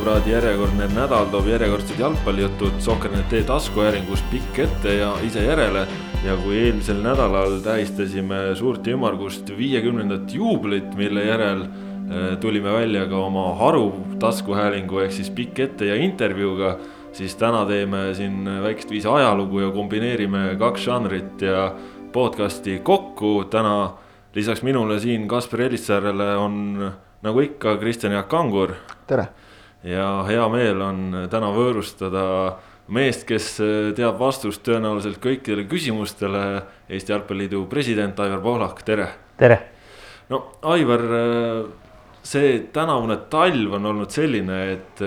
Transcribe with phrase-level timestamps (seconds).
[0.00, 5.86] jalgpallisõbrad, järjekordne nädal toob järjekordsed jalgpallijutud Sokker.net taskuhäälingus pikk ette ja ise järele.
[6.24, 13.06] ja kui eelmisel nädalal tähistasime suurt ja ümmargust viiekümnendat juubelit, mille järel eh, tulime välja
[13.06, 16.78] ka oma haru taskuhäälingu ehk siis pikk ette ja intervjuuga,
[17.12, 21.74] siis täna teeme siin väikest viisi ajalugu ja kombineerime kaks žanrit ja
[22.12, 23.44] podcast'i kokku.
[23.50, 23.92] täna
[24.34, 28.74] lisaks minule siin Kaspar Elissaarele on nagu ikka, Kristjan Jaak Kangur.
[29.06, 29.28] tere!
[29.86, 31.00] Ja hea meel on
[31.32, 32.24] täna võõrustada
[32.90, 33.52] meest, kes
[33.96, 36.44] teab vastust tõenäoliselt kõikidele küsimustele.
[36.90, 39.08] Eesti Jalgpalliliidu president Aivar Pohlak, tere!
[39.38, 39.60] tere!
[40.30, 41.04] no Aivar,
[42.22, 45.04] see tänavune talv on olnud selline, et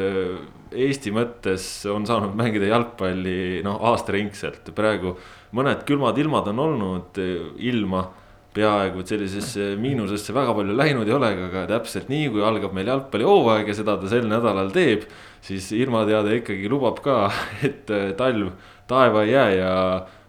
[0.74, 5.14] Eesti mõttes on saanud mängida jalgpalli noh, aastaringselt, praegu
[5.54, 7.20] mõned külmad ilmad on olnud,
[7.62, 8.08] ilma
[8.54, 12.92] peaaegu et sellisesse miinusesse väga palju läinud ei ole, aga täpselt nii, kui algab meil
[12.92, 15.08] jalgpallihooaeg ja seda ta sel nädalal teeb.
[15.44, 17.28] siis ilmateade ikkagi lubab ka,
[17.68, 18.54] et talv
[18.88, 19.74] taeva ei jää ja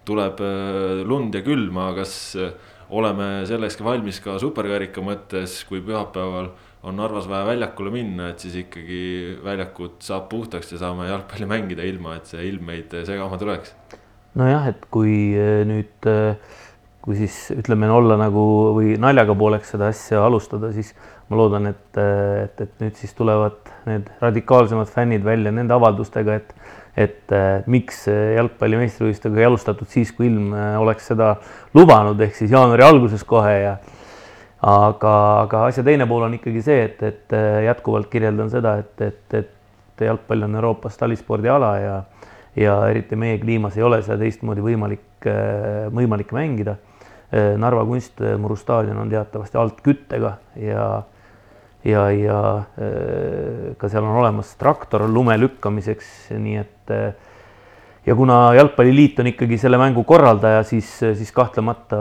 [0.05, 0.41] tuleb
[1.07, 2.37] lund ja külma, kas
[2.95, 6.51] oleme selleks valmis ka superkarika mõttes, kui pühapäeval
[6.85, 11.87] on Narvas vaja väljakule minna, et siis ikkagi väljakut saab puhtaks ja saame jalgpalli mängida,
[11.89, 13.73] ilma et see ilm meid segama tuleks.
[14.37, 15.33] nojah, et kui
[15.71, 16.37] nüüd äh,
[17.05, 18.43] kui siis ütleme olla nagu
[18.79, 20.95] või naljaga pooleks seda asja alustada, siis
[21.29, 26.57] ma loodan, et, et, et nüüd siis tulevad need radikaalsemad fännid välja nende avaldustega, et
[26.95, 27.33] et
[27.67, 31.33] miks jalgpalli meistrivõistlustega ei alustatud siis, kui ilm oleks seda
[31.75, 33.73] lubanud, ehk siis jaanuari alguses kohe ja
[34.63, 37.35] aga, aga asja teine pool on ikkagi see, et, et
[37.67, 41.99] jätkuvalt kirjeldan seda, et, et, et jalgpall on Euroopas talispordiala ja
[42.55, 45.27] ja eriti meie kliimas ei ole seda teistmoodi võimalik,
[45.91, 46.77] võimalik mängida
[47.33, 50.85] Narva kunstmuru staadion on teatavasti altküttega ja
[51.85, 52.41] ja, ja
[52.81, 57.13] äh, ka seal on olemas traktor lume lükkamiseks, nii et äh,
[58.07, 62.01] ja kuna Jalgpalliliit on ikkagi selle mängu korraldaja, siis, siis kahtlemata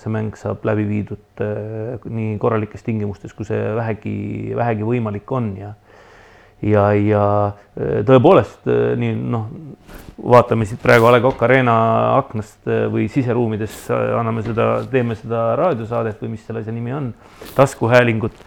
[0.00, 1.42] see mäng saab läbi viidud
[2.08, 4.16] nii korralikes tingimustes, kui see vähegi,
[4.56, 5.74] vähegi võimalik on ja
[6.64, 7.24] ja, ja
[7.76, 9.48] äh, tõepoolest äh, nii noh,
[10.34, 11.76] vaatame siit praegu A Le Coq Arena
[12.16, 17.12] aknast äh, või siseruumides anname seda, teeme seda raadiosaadet või mis selle asja nimi on,
[17.56, 18.42] taskuhäälingut.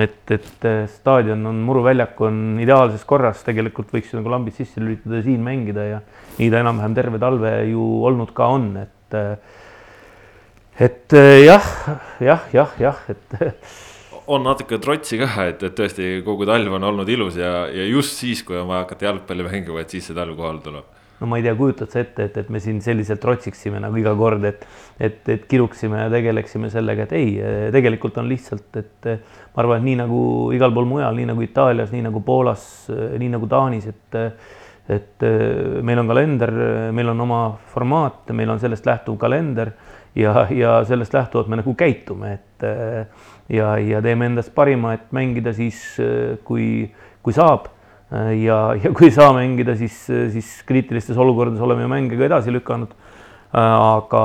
[0.00, 5.18] et, et staadion on, muruväljak on ideaalses korras, tegelikult võiks ju nagu lambid sisse lülitada
[5.18, 6.02] ja siin mängida ja
[6.38, 9.18] nii ta enam-vähem terve talve ju olnud ka on, et
[10.80, 11.12] et
[11.44, 11.66] jah,
[12.22, 13.40] jah, jah, jah, et
[14.30, 18.20] on natuke trotsi ka, et, et tõesti kogu talv on olnud ilus ja, ja just
[18.20, 20.96] siis, kui on vaja hakata jalgpalli mängima, et siis see talv kohale tuleb.
[21.20, 24.14] No ma ei tea, kujutad sa ette, et, et me siin selliselt trotsiksime nagu iga
[24.16, 24.62] kord, et,
[24.96, 27.34] et, et kiruksime ja tegeleksime sellega, et ei,
[27.74, 30.22] tegelikult on lihtsalt, et ma arvan, et nii nagu
[30.56, 34.20] igal pool mujal, nii nagu Itaalias, nii nagu Poolas, nii nagu Taanis, et
[34.90, 35.22] et
[35.86, 36.50] meil on kalender,
[36.96, 37.40] meil on oma
[37.70, 39.70] formaat, meil on sellest lähtuv kalender
[40.18, 42.64] ja, ja sellest lähtuvalt me nagu käitume, et
[43.50, 45.78] ja, ja teeme endast parima, et mängida siis,
[46.46, 46.88] kui,
[47.24, 47.70] kui saab.
[48.10, 49.96] ja, ja kui ei saa mängida, siis,
[50.34, 52.94] siis kriitilistes olukordades oleme ju mänge ka edasi lükanud.
[53.50, 54.24] aga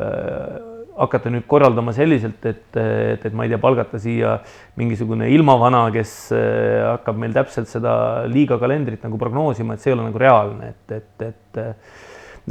[0.00, 0.60] äh,
[0.96, 4.38] hakata nüüd korraldama selliselt, et, et, et ma ei tea, palgata siia
[4.78, 7.94] mingisugune ilmavana, kes hakkab meil täpselt seda
[8.30, 11.64] liiga kalendrit nagu prognoosima, et see ei ole nagu reaalne, et, et, et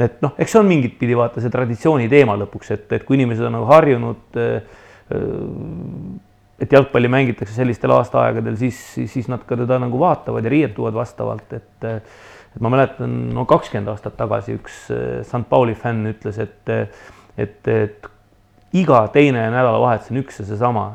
[0.02, 3.18] et noh, eks see on mingit pidi vaata see traditsiooni teema lõpuks, et, et kui
[3.20, 8.78] inimesed on nagu harjunud äh, et jalgpalli mängitakse sellistel aastaaegadel, siis,
[9.12, 11.90] siis nad ka teda nagu vaatavad ja riietuvad vastavalt, et
[12.54, 14.84] et ma mäletan, no kakskümmend aastat tagasi üks
[15.26, 16.70] St Pauli fänn ütles, et
[17.38, 18.10] et, et
[18.74, 20.92] iga teine nädalavahetus on üks ja seesama.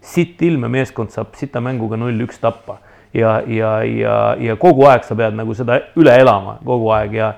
[0.00, 2.78] sitt ilm ja meeskond saab sita mänguga null-üks tappa
[3.14, 7.32] ja, ja, ja, ja kogu aeg sa pead nagu seda üle elama kogu aeg ja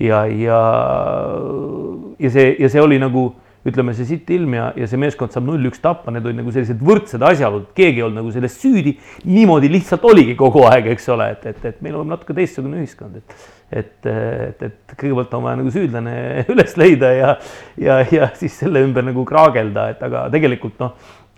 [0.00, 0.60] ja, ja,
[2.18, 3.32] ja see, ja see oli nagu
[3.66, 6.80] ütleme, see sitt ilm ja, ja see meeskond saab null-üks tappa, need olid nagu sellised
[6.84, 8.94] võrdsed asjaolud, keegi ei olnud nagu selles süüdi.
[9.26, 13.18] niimoodi lihtsalt oligi kogu aeg, eks ole, et, et, et meil on natuke teistsugune ühiskond,
[13.18, 13.46] et,
[13.82, 16.16] et, et, et kõigepealt on vaja nagu süüdlane
[16.54, 17.32] üles leida ja,
[17.80, 20.94] ja, ja siis selle ümber nagu kraagelda, et aga tegelikult noh,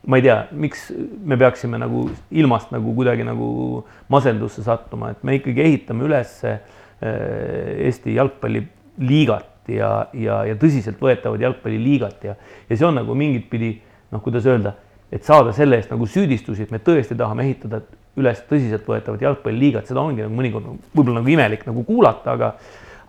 [0.06, 0.88] ma ei tea, miks
[1.24, 3.50] me peaksime nagu ilmast nagu kuidagi nagu
[4.12, 6.60] masendusse sattuma, et me ikkagi ehitame üles äh,
[7.00, 12.36] Eesti jalgpalliliigat ja, ja, ja tõsiseltvõetavat jalgpalliliigat ja,
[12.68, 13.72] ja see on nagu mingit pidi
[14.10, 14.74] noh, kuidas öelda,
[15.12, 17.82] et saada selle eest nagu süüdistusi, et me tõesti tahame ehitada
[18.20, 22.54] üles tõsiseltvõetavat jalgpalliliigat, seda ongi nagu mõnikord võib-olla nagu imelik nagu kuulata, aga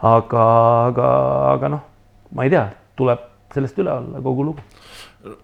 [0.01, 0.45] aga,
[0.89, 1.07] aga,
[1.53, 1.83] aga noh,
[2.35, 2.65] ma ei tea,
[2.97, 4.65] tuleb sellest üle olla kogu lugu.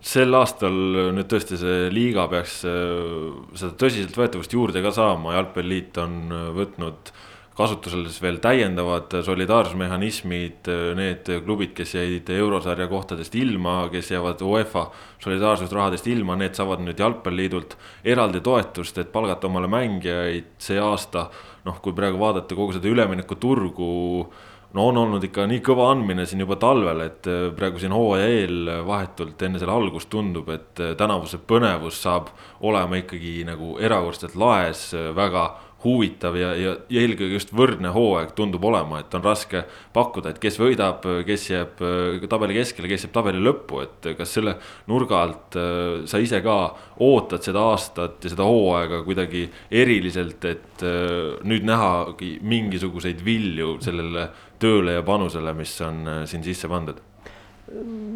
[0.01, 0.73] Sel aastal
[1.13, 6.15] nüüd tõesti see liiga peaks seda tõsiseltvõetavust juurde ka saama, jalgpalliliit on
[6.57, 7.26] võtnud kasutusele
[7.57, 10.67] siis veel täiendavad solidaarsusmehhanismid,
[10.97, 14.85] need klubid, kes jäid eurosarja kohtadest ilma, kes jäävad UEFA
[15.23, 21.29] solidaarsusrahadest ilma, need saavad nüüd jalgpalliliidult eraldi toetust, et palgata omale mängijaid see aasta.
[21.67, 23.87] noh, kui praegu vaadata kogu seda üleminekuturgu
[24.73, 27.27] no on olnud ikka nii kõva andmine siin juba talvel, et
[27.57, 32.29] praegu siin hooaja eel vahetult enne selle algust tundub, et tänavuse põnevus saab
[32.67, 35.49] olema ikkagi nagu erakordselt laes, väga
[35.87, 39.63] huvitav ja, ja, ja eelkõige just võrdne hooaeg tundub olema, et on raske
[39.95, 44.35] pakkuda, et kes võidab, kes jääb äh, tabeli keskele, kes jääb tabeli lõppu, et kas
[44.37, 44.57] selle
[44.91, 46.57] nurga alt äh, sa ise ka
[47.07, 54.29] ootad seda aastat ja seda hooaega kuidagi eriliselt, et äh, nüüd nähagi mingisuguseid vilju sellele
[54.61, 57.03] tööle ja panusele, mis on siin sisse pandud?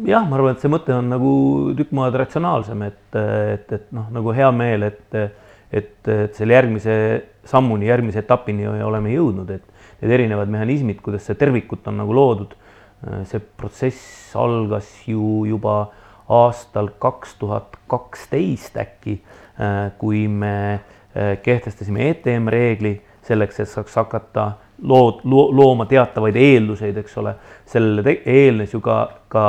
[0.08, 1.30] jah, ma arvan, et see mõte on nagu
[1.76, 5.18] tükk maad ratsionaalsem, et, et, et noh, nagu hea meel, et
[5.72, 6.94] et, et selle järgmise
[7.48, 12.58] sammuni, järgmise etapini oleme jõudnud, et need erinevad mehhanismid, kuidas see tervikut on nagu loodud.
[13.26, 15.90] see protsess algas ju juba
[16.30, 19.16] aastal kaks tuhat kaksteist äkki,
[19.98, 20.80] kui me
[21.42, 22.94] kehtestasime ETM reegli
[23.26, 24.52] selleks, et saaks hakata
[24.86, 27.34] lood lo,, looma teatavaid eelduseid, eks ole.
[27.66, 28.98] sellele eelnes ju ka,
[29.28, 29.46] ka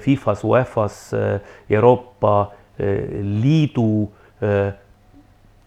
[0.00, 1.14] Fifas, UEFA-s,
[1.70, 2.34] Euroopa
[3.40, 4.08] Liidu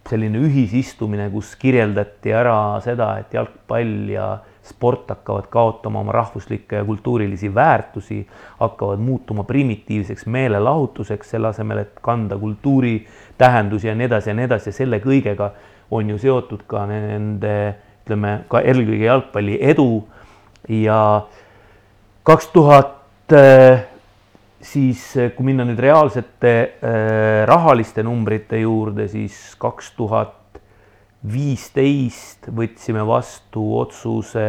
[0.08, 4.30] selline ühisistumine, kus kirjeldati ära seda, et jalgpall ja
[4.70, 8.20] sport hakkavad kaotama oma rahvuslikke ja kultuurilisi väärtusi,
[8.60, 13.06] hakkavad muutuma primitiivseks meelelahutuseks, selle asemel, et kanda kultuuri
[13.38, 14.68] tähendusi ja nii edasi ja nii edasi.
[14.70, 15.50] Ja selle kõigega
[15.90, 17.54] on ju seotud ka nende
[18.04, 20.04] ütleme ka eelkõige jalgpalli edu.
[20.68, 21.26] Ja
[22.26, 23.32] kaks tuhat
[24.60, 30.60] siis eh, kui minna nüüd reaalsete äh, rahaliste numbrite juurde, siis kaks tuhat
[31.20, 34.46] viisteist võtsime vastu otsuse,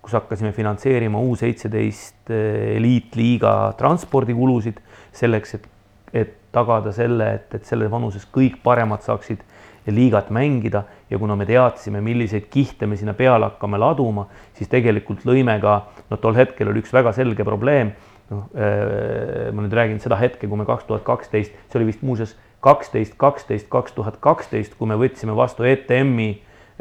[0.00, 4.80] kus hakkasime finantseerima U seitseteist eh, eliitliiga transpordikulusid
[5.16, 5.68] selleks, et,
[6.12, 9.42] et tagada selle, et, et selles vanuses kõik paremad saaksid
[9.86, 10.82] liigat mängida.
[11.10, 14.24] Ja kuna me teadsime, milliseid kihte me sinna peale hakkame laduma,
[14.56, 15.76] siis tegelikult lõime ka,
[16.10, 17.92] no tol hetkel oli üks väga selge probleem
[18.30, 22.02] noh, äh, ma nüüd räägin seda hetke, kui me kaks tuhat kaksteist, see oli vist
[22.06, 26.32] muuseas kaksteist, kaksteist, kaks tuhat kaksteist, kui me võtsime vastu ETM-i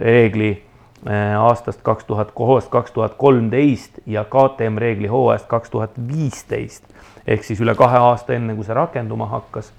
[0.01, 5.97] reegli äh, aastast kaks tuhat, hooajast kaks tuhat kolmteist ja KTM reegli hooajast kaks tuhat
[6.09, 6.89] viisteist
[7.27, 9.71] ehk siis üle kahe aasta enne, kui see rakenduma hakkas.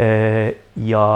[0.00, 1.06] Äh, ja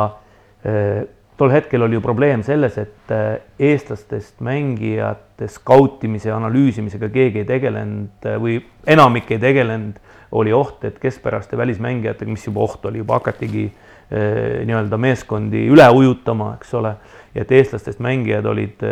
[1.39, 3.39] tol hetkel oli ju probleem selles, et äh,
[3.71, 8.59] eestlastest mängijate skautimise analüüsimisega keegi ei tegelenud äh, või
[8.91, 10.01] enamik ei tegelenud,
[10.39, 15.87] oli oht, et keskpäraste välismängijatega, mis juba oht oli, juba hakatigi äh, nii-öelda meeskondi üle
[15.95, 16.97] ujutama, eks ole,
[17.39, 18.83] et eestlastest mängijad olid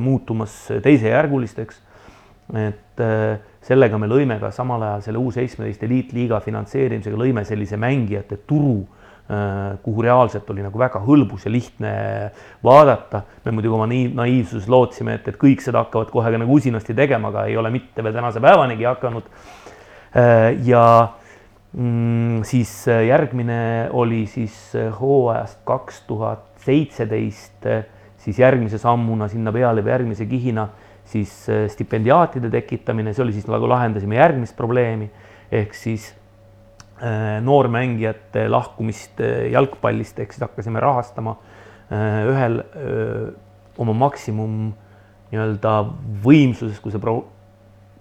[0.00, 1.82] muutumas teisejärgulisteks.
[2.56, 3.02] et
[3.62, 8.86] sellega me lõime ka samal ajal selle U seitsmeteist eliitliiga finantseerimisega lõime sellise mängijate turu
[9.82, 11.92] kuhu reaalselt oli nagu väga hõlbus ja lihtne
[12.64, 13.22] vaadata.
[13.44, 17.46] me muidugi oma naiivsuses lootsime, et, et kõik seda hakkavad kohe nagu usinasti tegema, aga
[17.46, 19.30] ei ole mitte veel tänase päevanigi hakanud.
[20.16, 20.84] Äh, ja
[21.72, 27.66] mm, siis äh, järgmine oli siis hooajast kaks tuhat seitseteist,
[28.20, 30.68] siis järgmise sammuna sinna peale või järgmise kihina
[31.10, 31.32] siis
[31.72, 35.08] stipendiaatide tekitamine, see oli siis nagu lahendasime järgmist probleemi
[35.50, 36.19] ehk siis Äh,
[37.44, 41.36] noormängijate lahkumist äh, jalgpallist, ehk siis hakkasime rahastama
[41.90, 42.60] äh, ühel
[43.80, 44.72] oma maksimum
[45.30, 45.74] nii-öelda
[46.24, 47.24] võimsuses, kui see pro-,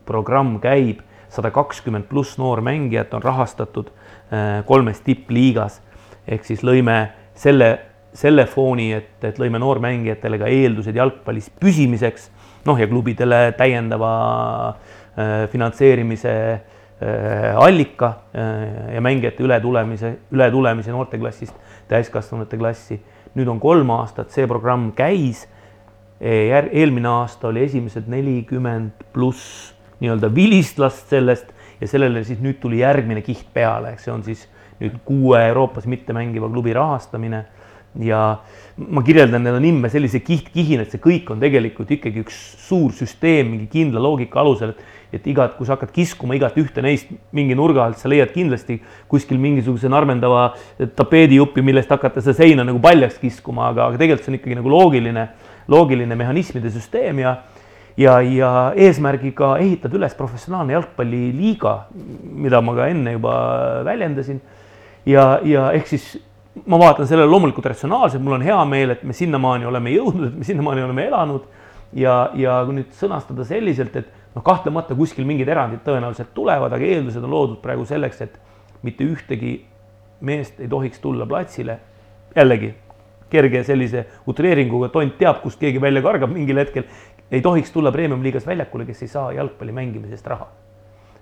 [0.07, 3.91] programm käib, sada kakskümmend pluss noormängijat on rahastatud
[4.65, 5.77] kolmes tippliigas.
[6.27, 6.95] ehk siis lõime
[7.37, 7.69] selle,
[8.13, 12.27] selle fooni, et, et lõime noormängijatele ka eeldused jalgpallis püsimiseks,
[12.65, 14.11] noh ja klubidele täiendava
[15.51, 16.78] finantseerimise Äh,
[17.55, 21.55] allika äh, ja mängijate ületulemise, ületulemise noorteklassist
[21.87, 22.99] täiskasvanute klassi.
[23.37, 25.43] nüüd on kolm aastat, see programm käis.
[26.19, 29.69] E, eelmine aasta oli esimesed nelikümmend pluss
[30.01, 34.47] nii-öelda vilistlast sellest ja sellele siis nüüd tuli järgmine kiht peale, ehk see on siis
[34.81, 37.45] nüüd kuue Euroopas mitte mängiva klubi rahastamine
[38.01, 38.23] ja
[38.77, 43.53] ma kirjeldan neid nimme sellise kiht-kihina, et see kõik on tegelikult ikkagi üks suur süsteem
[43.53, 47.57] mingi kindla loogika alusel, et et igat, kui sa hakkad kiskuma igat ühte neist mingi
[47.57, 50.51] nurga alt, sa leiad kindlasti kuskil mingisuguse narmendava
[50.99, 54.73] tapeedijupi, millest hakata seda seina nagu paljaks kiskuma, aga, aga tegelikult see on ikkagi nagu
[54.73, 55.25] loogiline,
[55.69, 57.39] loogiline mehhanismide süsteem ja
[57.99, 61.73] ja, ja eesmärgiga ehitada üles professionaalne jalgpalliliiga,
[62.45, 63.35] mida ma ka enne juba
[63.87, 64.41] väljendasin.
[65.05, 66.13] ja, ja ehk siis
[66.67, 70.37] ma vaatan sellele loomulikult ratsionaalselt, mul on hea meel, et me sinnamaani oleme jõudnud, et
[70.37, 71.43] me sinnamaani oleme elanud.
[71.93, 76.85] ja, ja kui nüüd sõnastada selliselt, et noh, kahtlemata kuskil mingid erandid tõenäoliselt tulevad, aga
[76.85, 78.37] eeldused on loodud praegu selleks, et
[78.85, 79.55] mitte ühtegi
[80.25, 81.79] meest ei tohiks tulla platsile.
[82.35, 82.73] jällegi
[83.29, 86.83] kerge sellise utreeringuga, tont teab, kust keegi välja kargab mingil hetkel.
[87.31, 90.47] ei tohiks tulla premium-liigas väljakule, kes ei saa jalgpalli mängimisest raha.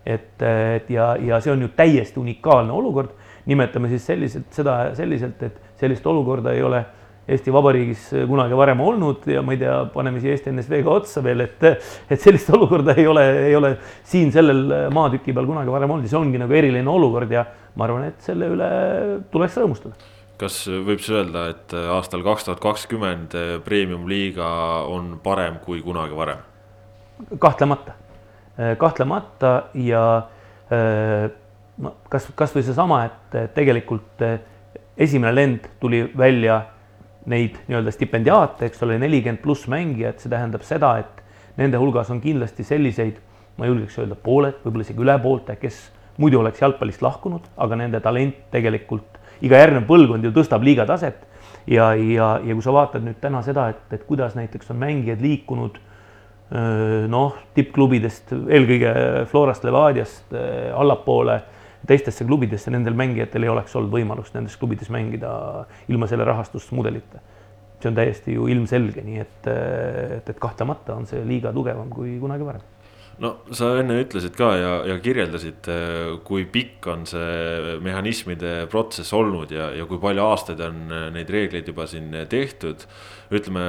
[0.05, 0.41] et,
[0.75, 3.09] et ja, ja see on ju täiesti unikaalne olukord.
[3.45, 6.85] nimetame siis selliselt seda selliselt, et sellist olukorda ei ole
[7.27, 11.43] Eesti Vabariigis kunagi varem olnud ja ma ei tea, paneme siia Eesti NSV-ga otsa veel,
[11.43, 11.63] et,
[12.07, 13.73] et sellist olukorda ei ole, ei ole
[14.07, 17.43] siin sellel maatüki peal kunagi varem olnud ja see ongi nagu eriline olukord ja
[17.75, 18.69] ma arvan, et selle üle
[19.33, 19.97] tuleks rõõmustada.
[20.39, 24.47] kas võib siis öelda, et aastal kaks tuhat kakskümmend premium-liiga
[24.87, 26.45] on parem kui kunagi varem?
[27.43, 27.97] kahtlemata,
[28.77, 29.53] kahtlemata
[29.83, 30.03] ja
[32.09, 34.23] kas, kasvõi seesama, et tegelikult
[34.97, 36.61] esimene lend tuli välja
[37.27, 41.23] neid nii-öelda stipendiaate, eks ole, nelikümmend pluss mängijat, see tähendab seda, et
[41.59, 43.19] nende hulgas on kindlasti selliseid,
[43.57, 45.79] ma julgeks öelda pooled, võib-olla isegi üle poolte, kes
[46.21, 51.25] muidu oleks jalgpallist lahkunud, aga nende talent tegelikult, iga järgnev põlvkond ju tõstab liiga taset.
[51.67, 55.21] ja, ja, ja kui sa vaatad nüüd täna seda, et, et kuidas näiteks on mängijad
[55.21, 55.81] liikunud
[57.11, 58.93] noh, tippklubidest, eelkõige
[59.27, 60.31] Florast, Levadiast
[60.73, 61.41] allapoole
[61.87, 65.31] teistesse klubidesse, nendel mängijatel ei oleks olnud võimalust nendes klubides mängida
[65.87, 67.23] ilma selle rahastusmudelita.
[67.77, 69.47] see on täiesti ju ilmselge, nii et,
[70.17, 72.63] et, et kahtlemata on see liiga tugevam kui kunagi varem
[73.21, 75.69] no sa enne ütlesid ka ja, ja kirjeldasid,
[76.27, 80.83] kui pikk on see mehhanismide protsess olnud ja, ja kui palju aastaid on
[81.15, 82.85] neid reegleid juba siin tehtud.
[83.33, 83.63] ütleme,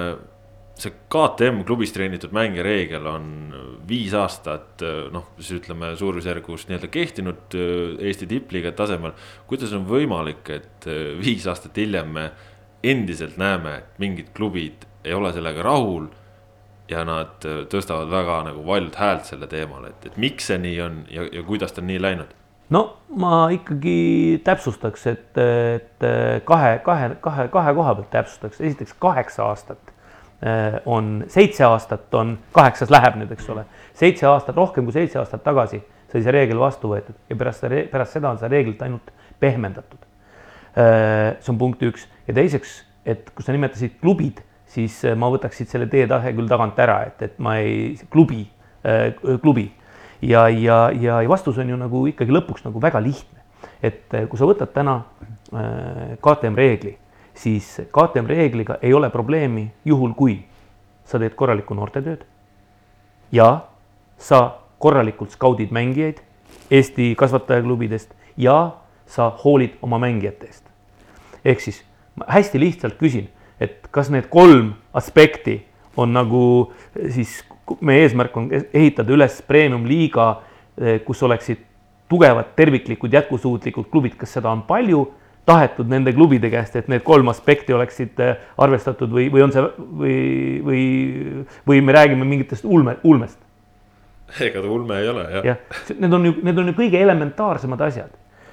[0.78, 3.24] see KTM klubis treenitud mängija reegel on
[3.88, 7.56] viis aastat, noh, siis ütleme suurusjärgus nii-öelda kehtinud
[7.98, 9.16] Eesti tippliiga tasemel.
[9.50, 12.30] kuidas on võimalik, et viis aastat hiljem me
[12.82, 16.08] endiselt näeme, et mingid klubid ei ole sellega rahul
[16.88, 21.00] ja nad tõstavad väga nagu valjult häält selle teemal, et, et miks see nii on
[21.12, 22.32] ja, ja kuidas ta on nii läinud?
[22.70, 22.82] no
[23.16, 26.08] ma ikkagi täpsustaks, et, et
[26.48, 29.87] kahe, kahe, kahe, kahe koha pealt täpsustaks, esiteks kaheksa aastat
[30.86, 33.64] on seitse aastat on, kaheksas läheb nüüd, eks ole,
[33.98, 35.80] seitse aastat, rohkem kui seitse aastat tagasi
[36.12, 40.04] sai see reegel vastu võetud ja pärast, pärast seda on seda reeglit ainult pehmendatud.
[40.78, 42.78] Äh, see on punkt üks ja teiseks,
[43.08, 47.00] et kui sa nimetasid klubid, siis äh, ma võtaks siit selle teetahe küll tagant ära,
[47.10, 48.46] et, et ma ei, klubi,
[49.42, 49.66] klubi
[50.22, 53.42] ja, ja, ja vastus on ju nagu ikkagi lõpuks nagu väga lihtne.
[53.82, 55.00] et kui sa võtad täna
[56.22, 56.94] KTM reegli
[57.38, 60.40] siis KTM reegliga ei ole probleemi juhul, kui
[61.06, 62.24] sa teed korralikku noortetööd
[63.32, 63.48] ja
[64.18, 66.24] sa korralikult skaudid mängijaid
[66.70, 68.72] Eesti kasvatajaklubidest ja
[69.06, 70.64] sa hoolid oma mängijate eest.
[71.44, 71.82] ehk siis
[72.16, 73.28] ma hästi lihtsalt küsin,
[73.60, 75.62] et kas need kolm aspekti
[75.96, 76.72] on nagu
[77.10, 77.44] siis
[77.80, 80.42] meie eesmärk on ehitada üles premium-liiga,
[81.04, 81.64] kus oleksid
[82.08, 85.04] tugevad, terviklikud, jätkusuutlikud klubid, kas seda on palju
[85.48, 89.64] tahetud nende klubide käest, et need kolm aspekti oleksid äh, arvestatud või, või on see
[90.02, 90.16] või,
[90.68, 90.84] või,
[91.68, 93.40] või me räägime mingitest ulme, ulmest?
[94.44, 95.44] ega ta ulme ei ole, jah.
[95.54, 98.10] jah, need on ju, need on ju kõige elementaarsemad asjad,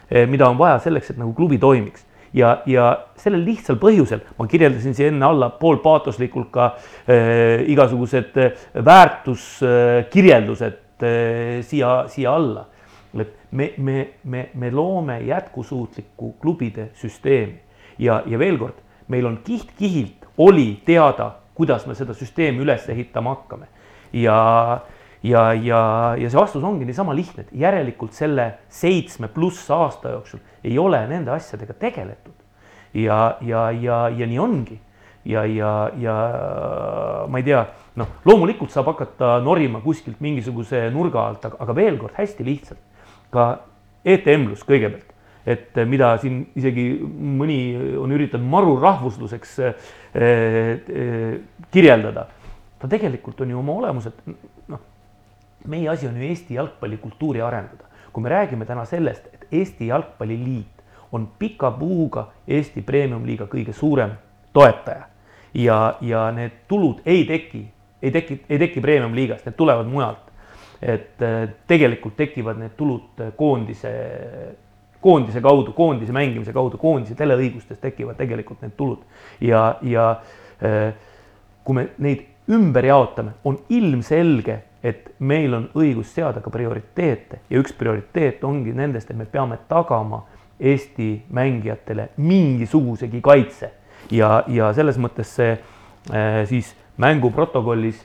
[0.07, 2.85] eh, mida on vaja selleks, et nagu klubi toimiks ja, ja
[3.19, 8.39] sellel lihtsal põhjusel ma kirjeldasin siin enne alla poolpaatoslikult ka äh, igasugused
[8.87, 12.63] väärtuskirjeldused äh, siia, siia alla
[13.51, 17.59] me, me, me, me loome jätkusuutlikku klubide süsteemi
[17.99, 23.35] ja, ja veel kord, meil on kiht-kihilt oli teada, kuidas me seda süsteemi üles ehitama
[23.35, 23.67] hakkame.
[24.13, 24.79] ja,
[25.23, 25.81] ja, ja,
[26.19, 31.05] ja see vastus ongi niisama lihtne, et järelikult selle seitsme pluss aasta jooksul ei ole
[31.07, 32.35] nende asjadega tegeletud.
[32.93, 34.79] ja, ja, ja, ja nii ongi
[35.25, 36.15] ja, ja, ja
[37.27, 37.63] ma ei tea,
[37.95, 42.83] noh, loomulikult saab hakata norima kuskilt mingisuguse nurga alt, aga veel kord hästi lihtsalt
[43.35, 43.45] ka
[44.05, 45.11] ETM-lus kõigepealt,
[45.45, 47.59] et mida siin isegi mõni
[48.01, 51.39] on üritanud marurahvusluseks eh, eh,
[51.71, 52.27] kirjeldada.
[52.79, 54.21] ta tegelikult on ju oma olemuselt
[54.67, 54.81] noh,
[55.65, 57.85] meie asi on ju Eesti jalgpallikultuuri arendada.
[58.13, 64.11] kui me räägime täna sellest, et Eesti Jalgpalliliit on pika puuga Eesti Premium-liiga kõige suurem
[64.53, 65.07] toetaja
[65.53, 67.65] ja, ja need tulud ei teki,
[68.01, 70.31] ei teki, ei teki Premium-liigast, need tulevad mujalt
[70.85, 73.91] et äh, tegelikult tekivad need tulud äh, koondise,
[75.01, 79.01] koondise kaudu, koondise mängimise kaudu, koondise teleõigustest tekivad tegelikult need tulud.
[79.41, 80.11] Ja, ja
[80.61, 80.93] äh,
[81.65, 87.41] kui me neid ümber jaotame, on ilmselge, et meil on õigus seada ka prioriteete.
[87.49, 90.21] Ja üks prioriteet ongi nendest, et me peame tagama
[90.55, 93.71] Eesti mängijatele mingisugusegi kaitse.
[94.13, 95.57] Ja, ja selles mõttes see
[96.47, 96.69] siis
[97.01, 97.97] mänguprotokollis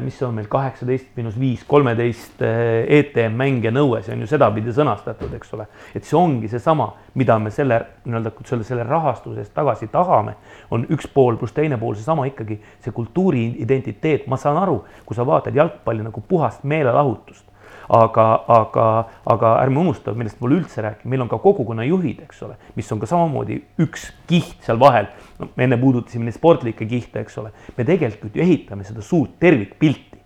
[0.00, 4.72] mis on meil kaheksateist miinus viis, kolmeteist äh, ETM mängija nõue, see on ju sedapidi
[4.72, 5.66] sõnastatud, eks ole.
[5.94, 6.88] et see ongi seesama,
[7.20, 10.36] mida me selle nii-öelda selle, selle rahastuse eest tagasi tahame,
[10.72, 15.18] on üks pool pluss teine pool seesama ikkagi see kultuuri identiteet, ma saan aru, kui
[15.18, 17.44] sa vaatad jalgpalli nagu puhast meelelahutust
[17.88, 18.86] aga, aga,
[19.26, 23.00] aga ärme unusta, millest pole üldse rääkinud, meil on ka kogukonnajuhid, eks ole, mis on
[23.02, 25.08] ka samamoodi üks kiht seal vahel.
[25.38, 29.38] no me enne puudutasime neid sportlikke kihte, eks ole, me tegelikult ju ehitame seda suurt
[29.40, 30.18] tervikpilti.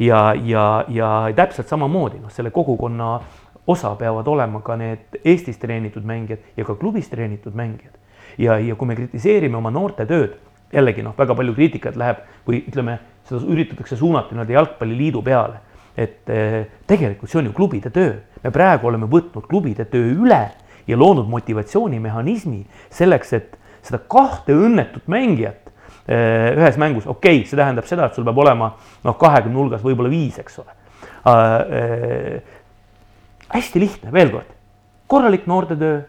[0.00, 3.18] ja, ja, ja täpselt samamoodi noh, selle kogukonna
[3.66, 7.96] osa peavad olema ka need Eestis treenitud mängijad ja ka klubis treenitud mängijad.
[8.38, 10.36] ja, ja kui me kritiseerime oma noorte tööd,
[10.72, 16.30] jällegi noh, väga palju kriitikat läheb või ütleme, seda üritatakse suunata nii-öelda jalgpalliliidu peale et
[16.30, 18.18] eh, tegelikult see on ju klubide töö.
[18.42, 20.42] me praegu oleme võtnud klubide töö üle
[20.86, 25.70] ja loonud motivatsioonimehhanismi selleks, et seda kahte õnnetut mängijat
[26.06, 28.72] eh, ühes mängus, okei okay,, see tähendab seda, et sul peab olema
[29.04, 30.78] noh, kahekümne hulgas võib-olla viis, eks ole
[31.26, 32.56] äh,.
[33.50, 34.56] hästi lihtne, veel kord,
[35.10, 36.00] korralik noortetöö,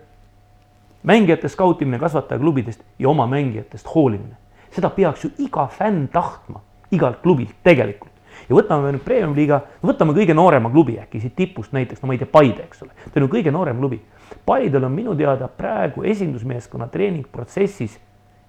[1.09, 4.37] mängijate skautimine kasvatajaklubidest ja oma mängijatest hoolimine.
[4.71, 6.61] seda peaks ju iga fänn tahtma,
[6.91, 8.10] igalt klubilt tegelikult
[8.51, 12.19] ja võtame nüüd premium-liiga, võtame kõige noorema klubi äkki siit tipust näiteks, no ma ei
[12.19, 14.01] tea, Paide, eks ole, see on ju kõige noorem klubi.
[14.47, 17.95] Paidel on minu teada praegu esindusmeeskonna treeningprotsessis,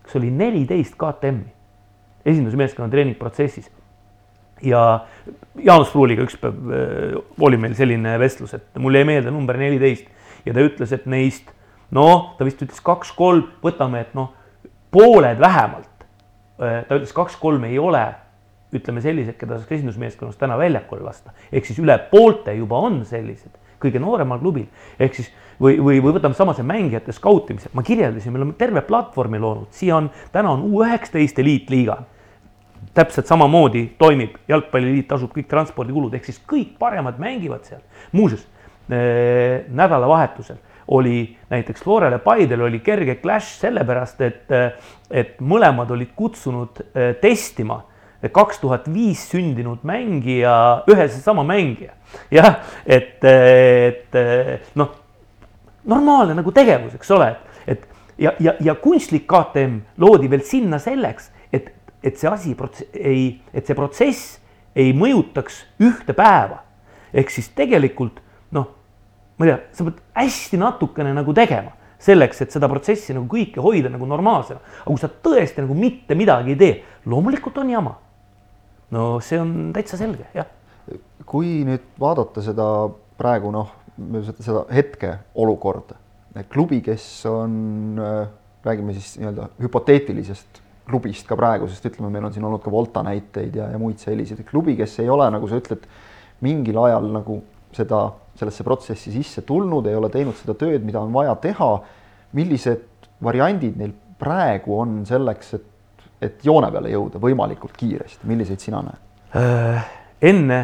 [0.02, 1.52] kas oli neliteist KTM-i,
[2.34, 3.70] esindusmeeskonna treeningprotsessis.
[4.62, 5.06] ja
[5.58, 6.54] Jaanus Pruuliga üks päev
[7.42, 10.06] oli meil selline vestlus, et mul jäi meelde number neliteist
[10.46, 11.50] ja ta ütles, et neist
[11.90, 14.32] noh, ta vist ütles kaks-kolm, võtame, et noh,
[14.94, 16.06] pooled vähemalt.
[16.62, 18.04] Äh, ta ütles, kaks-kolm ei ole
[18.72, 23.52] ütleme sellised, keda saaks esindusmeeskonnast täna väljakule lasta, ehk siis üle poolte juba on sellised,
[23.82, 24.68] kõige nooremal klubil,
[25.02, 25.28] ehk siis
[25.60, 29.68] või, või, või võtame sama see mängijate skautimise, ma kirjeldasin, me oleme terve platvormi loonud,
[29.76, 32.02] siia on, täna on U üheksateist eliitliiga.
[32.94, 37.80] täpselt samamoodi toimib, jalgpalliliit tasub kõik transpordikulud, ehk siis kõik paremad mängivad seal.
[38.12, 38.42] muuseas
[38.90, 40.56] äh, nädalavahetusel
[40.88, 44.50] oli näiteks Florele Paidel oli kerge clash sellepärast, et,
[45.10, 47.82] et mõlemad olid kutsunud äh, testima
[48.30, 51.96] kaks tuhat viis sündinud mängija, ühe seesama mängija.
[52.30, 54.18] jah, et, et
[54.78, 54.92] noh,
[55.88, 57.32] normaalne nagu tegevus, eks ole,
[57.66, 57.86] et
[58.20, 62.54] ja, ja, ja kunstlik KTM loodi veel sinna selleks, et, et see asi
[62.94, 64.38] ei, et see protsess
[64.78, 66.62] ei mõjutaks ühte päeva.
[67.12, 68.22] ehk siis tegelikult
[68.54, 68.70] noh,
[69.36, 73.60] ma ei tea, sa pead hästi natukene nagu tegema selleks, et seda protsessi nagu kõike
[73.62, 74.60] hoida nagu normaalsena.
[74.60, 77.98] aga kui sa tõesti nagu mitte midagi ei tee, loomulikult on jama
[78.92, 80.48] no see on täitsa selge, jah.
[81.26, 82.66] kui nüüd vaadata seda
[83.18, 83.70] praegu noh,
[84.40, 85.98] seda hetke olukorda,
[86.52, 87.54] klubi, kes on,
[88.00, 88.26] äh,
[88.64, 93.04] räägime siis nii-öelda hüpoteetilisest klubist ka praegu, sest ütleme, meil on siin olnud ka Volta
[93.06, 95.86] näiteid ja, ja muid selliseid, klubi, kes ei ole, nagu sa ütled,
[96.42, 97.38] mingil ajal nagu
[97.72, 98.04] seda,
[98.38, 101.72] sellesse protsessi sisse tulnud, ei ole teinud seda tööd, mida on vaja teha.
[102.32, 105.66] millised variandid neil praegu on selleks, et
[106.22, 109.02] et joone peale jõuda võimalikult kiiresti, milliseid sina näed?
[109.38, 109.90] Äh,
[110.30, 110.60] enne,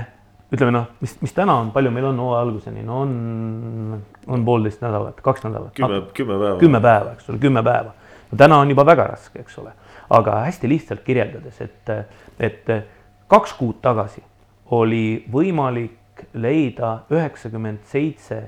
[0.52, 4.82] ütleme noh, mis, mis täna on, palju meil on hooaja alguseni, no on, on poolteist
[4.84, 5.74] nädalat, kaks nädalat.
[5.76, 6.58] kümme, kümme päeva.
[6.62, 7.94] kümme päeva, eks ole, kümme päeva.
[8.30, 9.74] no täna on juba väga raske, eks ole,
[10.18, 11.94] aga hästi lihtsalt kirjeldades, et,
[12.38, 12.74] et
[13.28, 14.22] kaks kuud tagasi
[14.76, 18.42] oli võimalik leida üheksakümmend seitse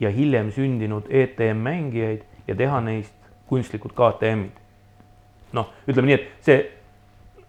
[0.00, 3.14] ja hiljem sündinud ETM mängijaid ja teha neist
[3.46, 4.63] kunstlikud KTM-id
[5.54, 6.62] noh, ütleme nii, et see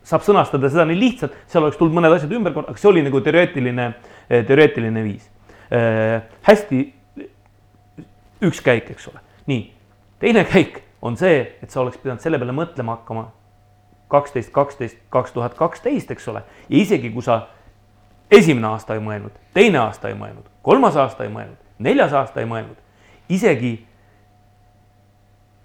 [0.05, 3.21] saab sõnastada seda nii lihtsalt, seal oleks tulnud mõned asjad ümber aga see oli nagu
[3.25, 3.87] teoreetiline,
[4.29, 5.29] eh, teoreetiline viis
[5.73, 6.21] äh,.
[6.45, 6.81] hästi
[8.45, 9.63] üks käik, eks ole, nii.
[10.21, 13.27] teine käik on see, et sa oleks pidanud selle peale mõtlema hakkama
[14.13, 17.47] kaksteist, kaksteist, kaks tuhat kaksteist, eks ole, ja isegi kui sa
[18.31, 22.49] esimene aasta ei mõelnud, teine aasta ei mõelnud, kolmas aasta ei mõelnud, neljas aasta ei
[22.49, 22.77] mõelnud,
[23.29, 23.73] isegi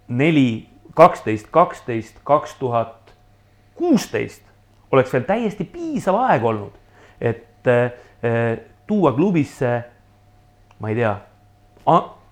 [0.08, 3.14] neli kaksteist, kaksteist, kaks tuhat
[3.74, 4.42] kuusteist
[4.90, 6.74] oleks veel täiesti piisav aeg olnud,
[7.20, 7.92] et äh,
[8.86, 9.76] tuua klubisse,
[10.82, 11.14] ma ei tea,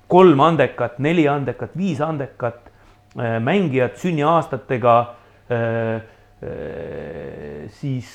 [0.08, 4.96] kolm andekat, neli andekat, viis andekat äh, mängijat sünniaastatega
[5.52, 6.02] äh,
[7.74, 8.10] siis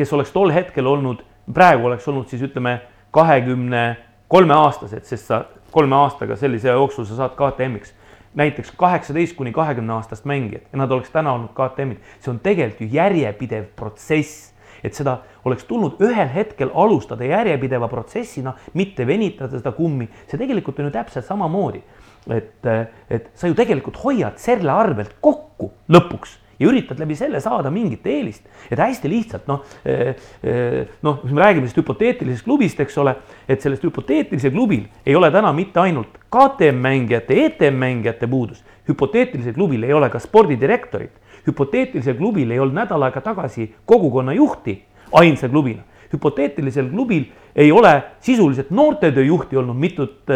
[0.00, 1.22] kes oleks tol hetkel olnud,
[1.54, 2.78] praegu oleks olnud siis ütleme
[3.12, 3.84] kahekümne
[4.30, 5.42] kolme aastased, sest sa
[5.74, 7.92] kolme aastaga sellise jooksul sa saad KTM-iks
[8.34, 12.86] näiteks kaheksateist kuni kahekümne aastast mängijat ja nad oleks täna olnud KTM-id, see on tegelikult
[12.86, 14.48] ju järjepidev protsess.
[14.84, 20.78] Et seda oleks tulnud ühel hetkel alustada järjepideva protsessina, mitte venitada seda kummi, see tegelikult
[20.80, 21.82] on ju täpselt samamoodi.
[22.30, 22.66] et,
[23.10, 28.06] et sa ju tegelikult hoiad selle arvelt kokku lõpuks ja üritad läbi selle saada mingit
[28.06, 28.44] eelist.
[28.70, 33.14] et hästi lihtsalt noh, eh, eh, noh, me räägime sellest hüpoteetilisest klubist, eks ole,
[33.48, 39.56] et sellest hüpoteetilisel klubil ei ole täna mitte ainult KTM mängijate, ETM mängijate puudus, hüpoteetilisel
[39.56, 41.16] klubil ei ole ka spordidirektorit,
[41.48, 45.82] hüpoteetilisel klubil ei olnud nädal aega tagasi kogukonna juhti ainsa klubina.
[46.12, 47.24] hüpoteetilisel klubil
[47.56, 50.26] ei ole sisuliselt noortetöö juhti olnud mitut,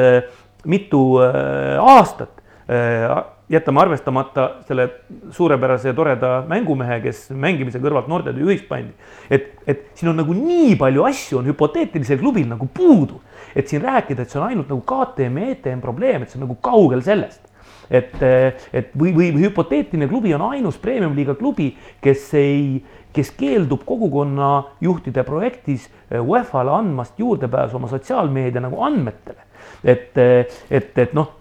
[0.64, 1.18] mitu
[1.80, 2.40] aastat
[3.48, 4.88] jätame arvestamata selle
[5.30, 8.94] suurepärase ja toreda mängumehe, kes mängimise kõrvalt noortetöö juhiks pandi.
[9.30, 13.20] et, et siin on nagu nii palju asju on hüpoteetilisel klubil nagu puudu,
[13.54, 16.46] et siin rääkida, et see on ainult nagu KTM ja ETM probleem, et see on
[16.48, 17.42] nagu kaugel sellest.
[17.90, 18.16] et,
[18.72, 22.78] et või, või, hüpoteetiline klubi on ainus premium-liiga klubi, kes ei,
[23.12, 29.44] kes keeldub kogukonna juhtide projektis UEFA-le andmast juurdepääsu oma sotsiaalmeedia nagu andmetele
[29.84, 31.34] et, et, et noh,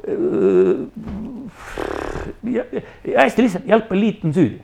[2.44, 4.62] hästi lihtsalt, jalgpalliliit on süüdi.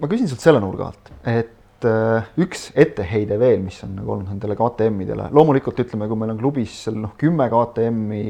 [0.00, 4.30] ma küsin sult selle nurga alt, et äh, üks etteheide veel, mis on nagu olnud
[4.30, 8.24] nendele KTM-idele, loomulikult ütleme, kui meil on klubis seal noh, kümme KTM-i,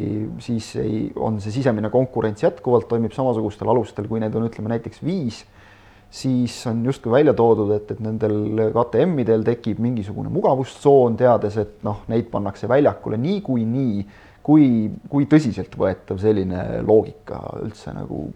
[0.45, 5.05] siis ei, on see sisemine konkurents jätkuvalt toimib samasugustel alustel, kui neid on, ütleme näiteks
[5.05, 5.45] viis
[6.15, 12.05] siis on justkui välja toodud, et, et nendel KTM-idel tekib mingisugune mugavustsoon, teades, et noh,
[12.13, 14.07] neid pannakse väljakule niikuinii.
[14.45, 18.27] kui, kui tõsiseltvõetav selline loogika üldse nagu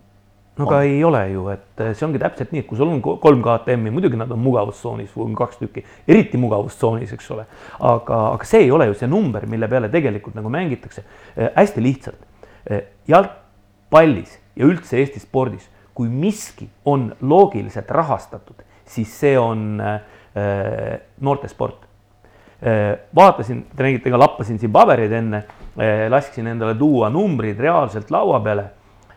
[0.57, 3.43] no aga ei ole ju, et see ongi täpselt nii, et kui sul on kolm
[3.45, 7.45] KTM-i, muidugi nad on mugavustsoonis või on kaks tükki, eriti mugavustsoonis, eks ole.
[7.79, 11.53] aga, aga see ei ole ju see number, mille peale tegelikult nagu mängitakse äh,.
[11.55, 12.25] hästi lihtsalt
[12.73, 19.97] äh,, jalgpallis ja üldse Eesti spordis kui miski on loogiliselt rahastatud, siis see on äh,
[21.21, 21.83] noortesport
[22.63, 22.99] äh,.
[23.17, 28.39] vaatasin, te nägite ka, lappasin siin pabereid enne äh,, lasksin endale tuua numbrid reaalselt laua
[28.41, 28.65] peale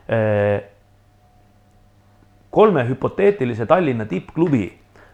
[0.10, 0.64] äh,.
[2.50, 4.66] kolme hüpoteetilise Tallinna tippklubi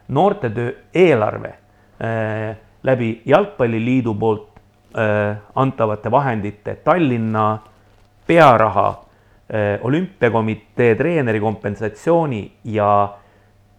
[0.07, 4.47] noortetöö eelarve äh, läbi Jalgpalliliidu poolt
[4.95, 7.57] äh, antavate vahendite Tallinna
[8.27, 9.06] pearaha Äh,
[9.81, 13.17] olümpiakomitee treeneri kompensatsiooni ja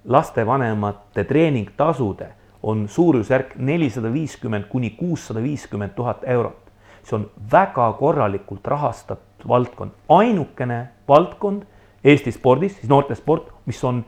[0.05, 2.29] lastevanemate treeningtasude
[2.63, 6.65] on suurusjärk nelisada viiskümmend kuni kuussada viiskümmend tuhat eurot.
[7.03, 11.63] see on väga korralikult rahastatud valdkond, ainukene valdkond
[12.05, 14.05] Eesti spordis, siis noortesport, mis on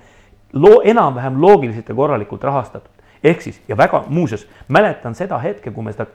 [0.53, 2.91] loo-, enam-vähem loogiliselt ja korralikult rahastatud.
[3.25, 6.07] ehk siis ja väga muuseas mäletan seda hetke, kui me seda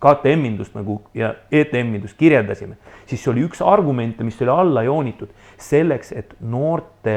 [0.00, 6.14] KTM-indust nagu ja ETM-indust kirjeldasime, siis see oli üks argumente, mis oli alla joonitud selleks,
[6.16, 7.16] et noorte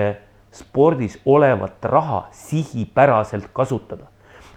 [0.53, 4.11] spordis olevat raha sihipäraselt kasutada.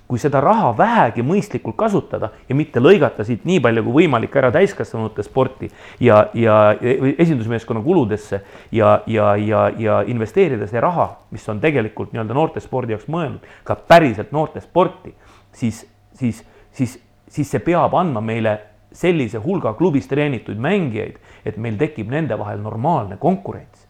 [0.06, 4.52] kui seda raha vähegi mõistlikult kasutada ja mitte lõigata siit nii palju kui võimalik ära
[4.54, 5.66] täiskasvanute sporti
[5.98, 6.76] ja, ja
[7.18, 8.38] esindusmeeskonna kuludesse
[8.70, 13.74] ja, ja, ja, ja investeerida see raha, mis on tegelikult nii-öelda noortespordi jaoks mõeldud, ka
[13.74, 15.10] päriselt noortesporti,
[15.50, 15.82] siis,
[16.14, 18.58] siis, siis siis see peab andma meile
[18.96, 23.84] sellise hulga klubis treenitud mängijaid, et meil tekib nende vahel normaalne konkurents.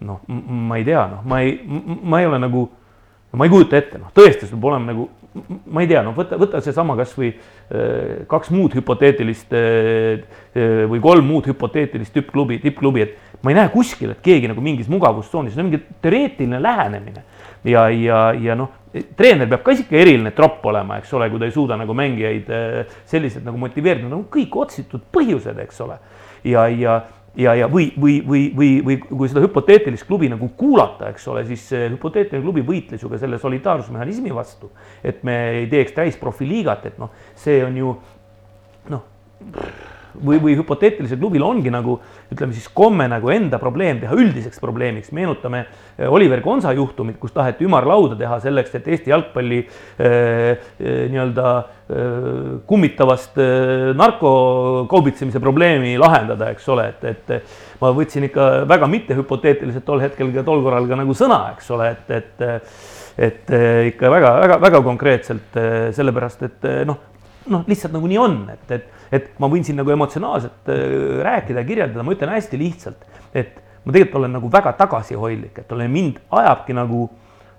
[0.00, 2.62] noh, ma ei tea, noh, ma ei, ma ei ole nagu,
[3.36, 5.02] ma ei kujuta ette, noh, tõesti, sul peab olema nagu,
[5.68, 10.24] ma ei tea, noh, võta, võta seesama kasvõi äh, kaks muud hüpoteetilist äh,
[10.56, 14.64] äh, või kolm muud hüpoteetilist tippklubi, tippklubi, et ma ei näe kuskil, et keegi nagu
[14.64, 17.26] mingis mugavustsoonis, see on mingi teoreetiline lähenemine
[17.68, 18.72] ja, ja, ja noh,
[19.16, 22.50] treener peab ka ikka eriline tropp olema, eks ole, kui ta ei suuda nagu mängijaid
[22.54, 25.98] äh, selliselt nagu motiveerida, no kõik otsitud põhjused, eks ole.
[26.44, 26.96] ja, ja,
[27.38, 31.44] ja, ja või, või, või, või, või kui seda hüpoteetilist klubi nagu kuulata, eks ole,
[31.48, 34.72] siis hüpoteetiline klubi võitles ju ka selle solidaarsusmehhanismi vastu.
[35.04, 37.94] et me ei teeks täisprofiliigat, et noh, see on ju
[38.90, 39.08] noh
[40.14, 41.96] või, või hüpoteetilisel klubil ongi nagu
[42.32, 47.34] ütleme siis komme nagu enda probleem teha üldiseks probleemiks, meenutame eh, Oliver Konsa juhtumit, kus
[47.36, 51.66] taheti ümarlauda teha selleks, et Eesti jalgpalli äh, nii-öelda äh,
[52.70, 53.38] kummitavast
[53.98, 60.46] narkokaubitsemise probleemi lahendada, eks ole, et, et ma võtsin ikka väga mittehüpoteetiliselt tol hetkel ka
[60.46, 62.48] tol korral ka nagu sõna, eks ole, et, et
[63.20, 63.50] et
[63.90, 65.56] ikka väga-väga-väga konkreetselt
[65.92, 66.96] sellepärast, et noh,
[67.50, 70.84] noh, lihtsalt nagu nii on, et, et et ma võin siin nagu emotsionaalselt äh,
[71.26, 75.72] rääkida ja kirjeldada, ma ütlen hästi lihtsalt, et ma tegelikult olen nagu väga tagasihoidlik, et
[75.72, 77.06] olen mind ajabki nagu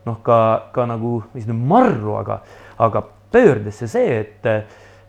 [0.06, 0.38] noh, ka,
[0.74, 2.40] ka nagu, mis nüüd marru, aga,
[2.82, 4.48] aga pöördesse see, et,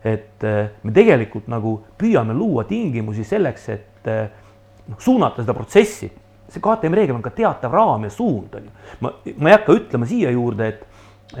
[0.05, 0.45] et
[0.83, 6.11] me tegelikult nagu püüame luua tingimusi selleks, et noh, suunata seda protsessi,
[6.53, 8.73] see KTM reegel on ka teatav raam ja suund on ju.
[9.01, 10.83] ma, ma ei hakka ütlema siia juurde, et,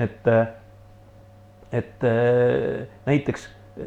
[0.07, 0.31] et,
[1.81, 2.07] et
[3.05, 3.45] näiteks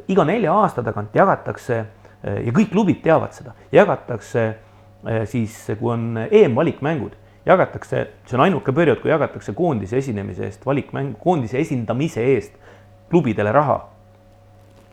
[0.09, 1.85] iga nelja aasta tagant jagatakse
[2.27, 4.47] ja kõik klubid teavad seda, jagatakse
[5.31, 7.15] siis, kui on EM-valikmängud,
[7.47, 12.57] jagatakse, see on ainuke periood, kui jagatakse koondise esinemise eest valikmäng, koondise esindamise eest
[13.11, 13.85] klubidele raha.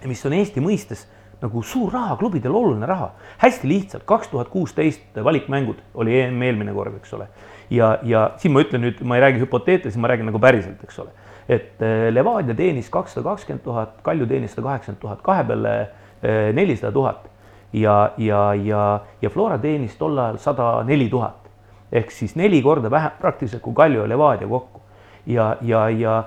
[0.05, 1.05] mis on Eesti mõistes
[1.41, 3.11] nagu suur raha, klubidel oluline raha.
[3.37, 7.27] hästi lihtsalt, kaks tuhat kuusteist valikmängud oli EM eelmine kord, eks ole.
[7.69, 10.99] ja, ja siin ma ütlen nüüd, ma ei räägi hüpoteetiliselt, ma räägin nagu päriselt, eks
[10.99, 11.09] ole.
[11.49, 15.73] Et eh, Levadia teenis kakssada kakskümmend tuhat, Kalju teenis sada kaheksakümmend tuhat, kahe peale
[16.21, 17.29] eh, nelisada tuhat.
[17.73, 21.49] ja, ja, ja, ja Flora teenis tol ajal sada neli tuhat.
[21.91, 24.81] ehk siis neli korda vähem praktiliselt kui Kalju ja Levadia kokku.
[25.25, 26.23] ja, ja, ja,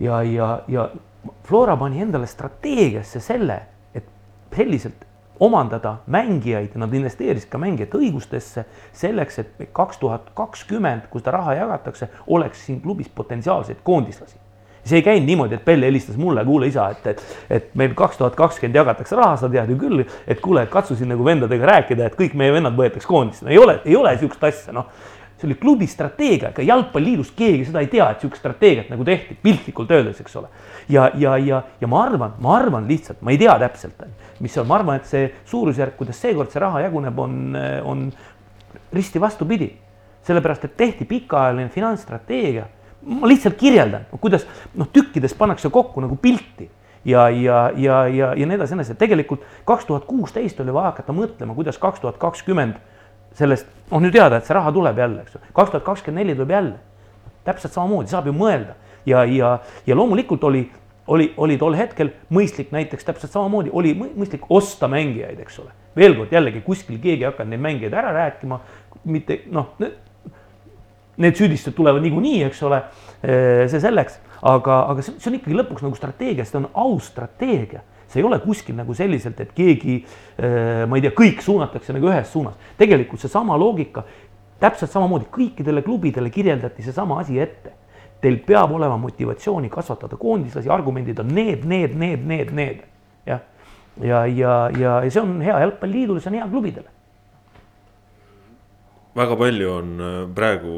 [0.00, 0.88] ja, ja, ja
[1.44, 3.62] Flora pani endale strateegiasse selle
[4.56, 5.06] selliselt
[5.42, 11.56] omandada mängijaid, nad investeerisid ka mängijate õigustesse selleks, et kaks tuhat kakskümmend, kui seda raha
[11.58, 14.38] jagatakse, oleks siin klubis potentsiaalseid koondislasi.
[14.82, 18.16] see ei käinud niimoodi, et Pelle helistas mulle, kuule isa, et, et, et meil kaks
[18.18, 22.08] tuhat kakskümmend jagatakse raha, sa tead ju küll, et kuule, katsu siin nagu vendadega rääkida,
[22.10, 24.90] et kõik meie vennad võetakse koondisse, no ei ole, ei ole niisugust asja, noh
[25.42, 29.36] see oli klubi strateegia, ega jalgpalliliidus keegi seda ei tea, et niisugust strateegiat nagu tehti,
[29.42, 30.50] piltlikult öeldes, eks ole.
[30.88, 34.04] ja, ja, ja, ja ma arvan, ma arvan lihtsalt, ma ei tea täpselt,
[34.42, 38.04] mis on, ma arvan, et see suurusjärk, kuidas seekord see raha jaguneb, on, on
[38.92, 39.72] risti vastupidi.
[40.22, 42.68] sellepärast, et tehti pikaajaline finantsstrateegia.
[43.02, 44.46] ma lihtsalt kirjeldan, kuidas
[44.78, 46.70] noh, tükkides pannakse kokku nagu pilti
[47.04, 50.92] ja, ja, ja, ja, ja nii edasi, nii edasi, tegelikult kaks tuhat kuusteist oli vaja
[50.92, 52.78] hakata mõtlema, kuidas kaks tuhat kakskümmend
[53.38, 56.36] sellest, on ju teada, et see raha tuleb jälle, eks ju, kaks tuhat kakskümmend neli
[56.36, 56.78] tuleb jälle.
[57.44, 60.62] täpselt samamoodi, saab ju mõelda ja, ja, ja loomulikult oli,
[61.06, 65.72] oli, oli tol hetkel mõistlik näiteks täpselt samamoodi oli mõistlik osta mängijaid, eks ole.
[65.96, 68.60] veel kord jällegi kuskil keegi ei hakanud neid mängijaid ära rääkima,
[69.04, 69.74] mitte noh,
[71.16, 72.78] need süüdistused tulevad niikuinii, eks ole,
[73.22, 77.82] see selleks, aga, aga see, see on ikkagi lõpuks nagu strateegia, see on aus strateegia
[78.12, 79.98] see ei ole kuskil nagu selliselt, et keegi,
[80.38, 82.54] äh, ma ei tea, kõik suunatakse nagu ühes suunas.
[82.78, 84.04] tegelikult seesama loogika,
[84.62, 87.72] täpselt samamoodi kõikidele klubidele kirjeldati seesama asi ette.
[88.22, 92.84] Teil peab olema motivatsiooni kasvatada koondislasi, argumendid on need, need, need, need, need,
[93.26, 93.40] jah.
[94.00, 97.01] ja, ja, ja, ja see on hea jalgpalliliidule, see on hea klubidele
[99.14, 100.74] väga palju on äh, praegu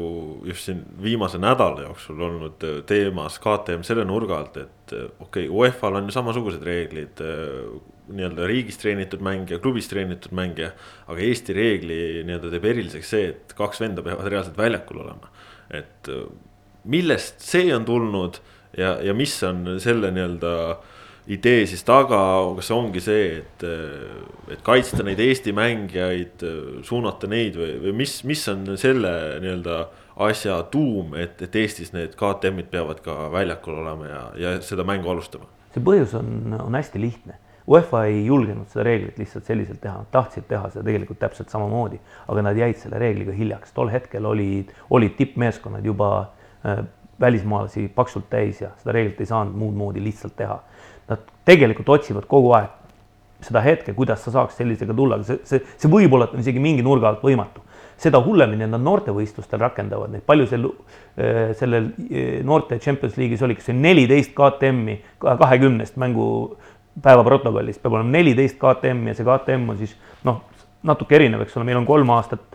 [0.47, 5.47] just siin viimase nädala jooksul olnud äh, teemas KTM selle nurga alt, et äh, okei
[5.47, 7.23] okay,, UEFA-l on ju samasugused reeglid.
[8.05, 10.67] nii-öelda riigis treenitud mängija, klubis treenitud mängija,
[11.09, 11.95] aga Eesti reegli
[12.27, 15.31] nii-öelda teeb eriliseks see, et kaks venda peavad reaalselt väljakul olema.
[15.73, 16.11] et
[16.85, 18.37] millest see on tulnud
[18.77, 20.94] ja, ja mis on selle nii-öelda äh,
[21.27, 22.19] idee siis taga,
[22.57, 23.63] kas ongi see, et,
[24.53, 26.43] et kaitsta neid Eesti mängijaid,
[26.85, 29.79] suunata neid või, või mis, mis on selle nii-öelda
[30.27, 35.11] asja tuum, et, et Eestis need KTM-id peavad ka väljakul olema ja, ja seda mängu
[35.11, 35.49] alustama?
[35.75, 37.39] see põhjus on, on hästi lihtne.
[37.67, 41.97] UEFA ei julgenud seda reeglit lihtsalt selliselt teha, nad tahtsid teha seda tegelikult täpselt samamoodi,
[42.29, 46.85] aga nad jäid selle reegliga hiljaks, tol hetkel olid, olid tippmeeskonnad juba äh,
[47.19, 50.59] välismaalasi paksult täis ja seda reeglit ei saanud muud moodi lihtsalt teha
[51.45, 52.73] tegelikult otsivad kogu aeg
[53.45, 57.11] seda hetke, kuidas sa saaks sellisega tulla, see, see, see võib-olla on isegi mingi nurga
[57.11, 57.61] alt võimatu.
[57.95, 60.65] seda hullemini nad noortevõistlustel rakendavad neid, palju sel,
[61.15, 67.95] äh, sellel äh, noorte Champions League'is oli, kas see neliteist KTM-i kahekümnest mängupäeva protokollist peab
[67.95, 69.95] olema neliteist KTM-i ja see KTM on siis
[70.27, 70.41] noh,
[70.83, 72.54] natuke erinev, eks ole, meil on kolm aastat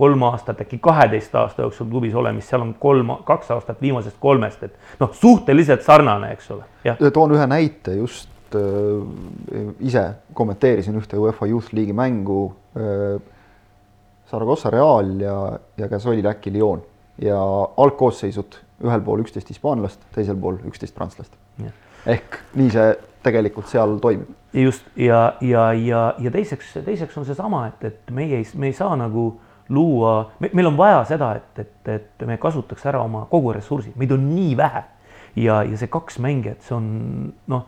[0.00, 4.62] kolm aastat, äkki kaheteist aasta jooksul klubis olemist, seal on kolm, kaks aastat viimasest kolmest,
[4.64, 6.64] et noh, suhteliselt sarnane, eks ole,
[7.12, 13.20] toon ühe näite just äh, ise kommenteerisin ühte UEFA Youth League'i mängu äh,.
[14.30, 15.36] Saragossa Real ja,
[15.76, 16.84] ja Gasoli Läki Lyon
[17.18, 17.38] ja
[17.82, 21.34] algkoosseisud ühel pool üksteist hispaanlast, teisel pool üksteist prantslast.
[22.06, 22.92] ehk nii see
[23.26, 24.30] tegelikult seal toimib.
[24.54, 28.78] just ja, ja, ja, ja teiseks, teiseks on seesama, et, et meie ei, me ei
[28.78, 33.26] saa nagu äh, luua, meil on vaja seda, et, et, et me kasutaks ära oma
[33.30, 34.82] kogu ressursi, meid on nii vähe.
[35.38, 36.86] ja, ja see kaks mängijat, see on
[37.52, 37.66] noh,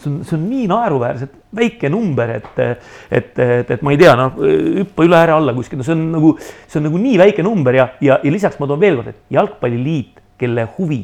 [0.00, 4.14] see on, see on nii naeruväärselt väike number, et, et, et, et ma ei tea,
[4.16, 4.38] noh,
[4.80, 7.76] hüppa üle ääre alla kuskil, no see on nagu, see on nagu nii väike number
[7.76, 11.02] ja, ja, ja lisaks ma toon veel kord, et jalgpalliliit, kelle huvi,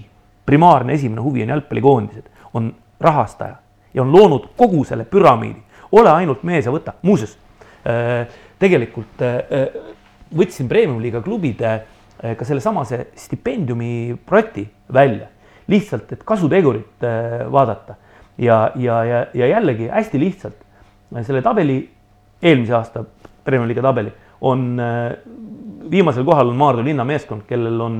[0.49, 3.61] primaarne esimene huvi on jalgpallikoondised, on rahastaja
[3.95, 5.61] ja on loonud kogu selle püramiidi.
[5.93, 7.37] ole ainult mees ja võta, muuseas
[7.85, 8.27] äh,
[8.59, 9.41] tegelikult äh,
[10.37, 15.29] võtsin premium-liiga klubide eh, ka sellesamase stipendiumi projekti välja,
[15.71, 17.99] lihtsalt, et kasutegurit eh, vaadata.
[18.41, 20.67] Ja, ja, ja, ja jällegi hästi lihtsalt.
[21.27, 21.83] Selle tabeli,
[22.41, 23.03] eelmise aasta
[23.45, 24.13] premium-liiga tabeli
[24.47, 25.17] on äh,
[25.91, 27.97] viimasel kohal on Maardu linnameeskond, kellel on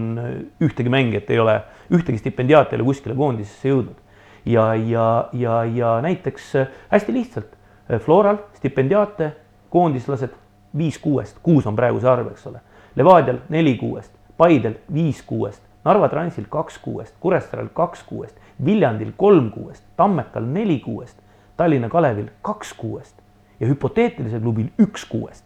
[0.63, 1.59] ühtegi mängijat ei ole,
[1.93, 3.99] ühtegi stipendiaati ei ole kuskile koondisesse jõudnud.
[4.47, 6.53] ja, ja, ja, ja näiteks
[6.89, 7.57] hästi lihtsalt.
[8.05, 9.33] Floral stipendiaate,
[9.71, 10.31] koondislased
[10.79, 12.61] viis kuuest, kuus on praegu see arv, eks ole.
[12.97, 19.51] Levadial neli kuuest, Paidel viis kuuest, Narva Transil kaks kuuest, Kuressaarel kaks kuuest, Viljandil kolm
[19.51, 21.17] kuuest, Tammekal neli kuuest,
[21.57, 23.15] Tallinna Kalevil kaks kuuest
[23.61, 25.45] ja hüpoteetilisel klubil üks kuuest.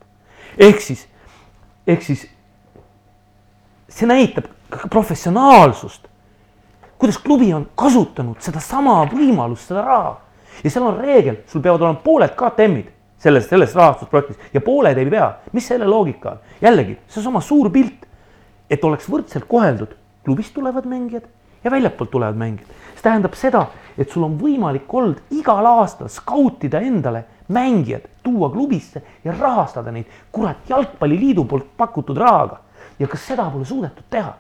[0.59, 1.09] ehk siis,
[1.87, 2.27] ehk siis
[3.89, 4.45] see näitab
[4.91, 6.07] professionaalsust,
[6.99, 10.13] kuidas klubi on kasutanud sedasama võimalust, seda raha
[10.65, 12.91] ja seal on reegel, sul peavad olema pooled KTM-id
[13.25, 15.31] selles, selles rahastusprojektis ja pooled ei pea.
[15.53, 16.43] mis selle loogika on?
[16.61, 18.07] jällegi, seesama suur pilt,
[18.71, 21.27] et oleks võrdselt koheldud, klubist tulevad mängijad
[21.65, 22.69] ja väljapoolt tulevad mängijad.
[22.95, 23.67] see tähendab seda,
[23.99, 30.07] et sul on võimalik olnud igal aastal skautida endale mängijad, tuua klubisse ja rahastada neid,
[30.33, 32.61] kurat, jalgpalliliidu poolt pakutud rahaga.
[32.99, 34.35] ja kas seda pole suudetud teha?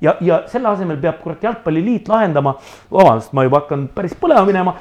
[0.00, 2.54] ja, ja selle asemel peab kurat Jalgpalliliit lahendama,
[2.92, 4.74] vabandust, ma juba hakkan päris põlema minema,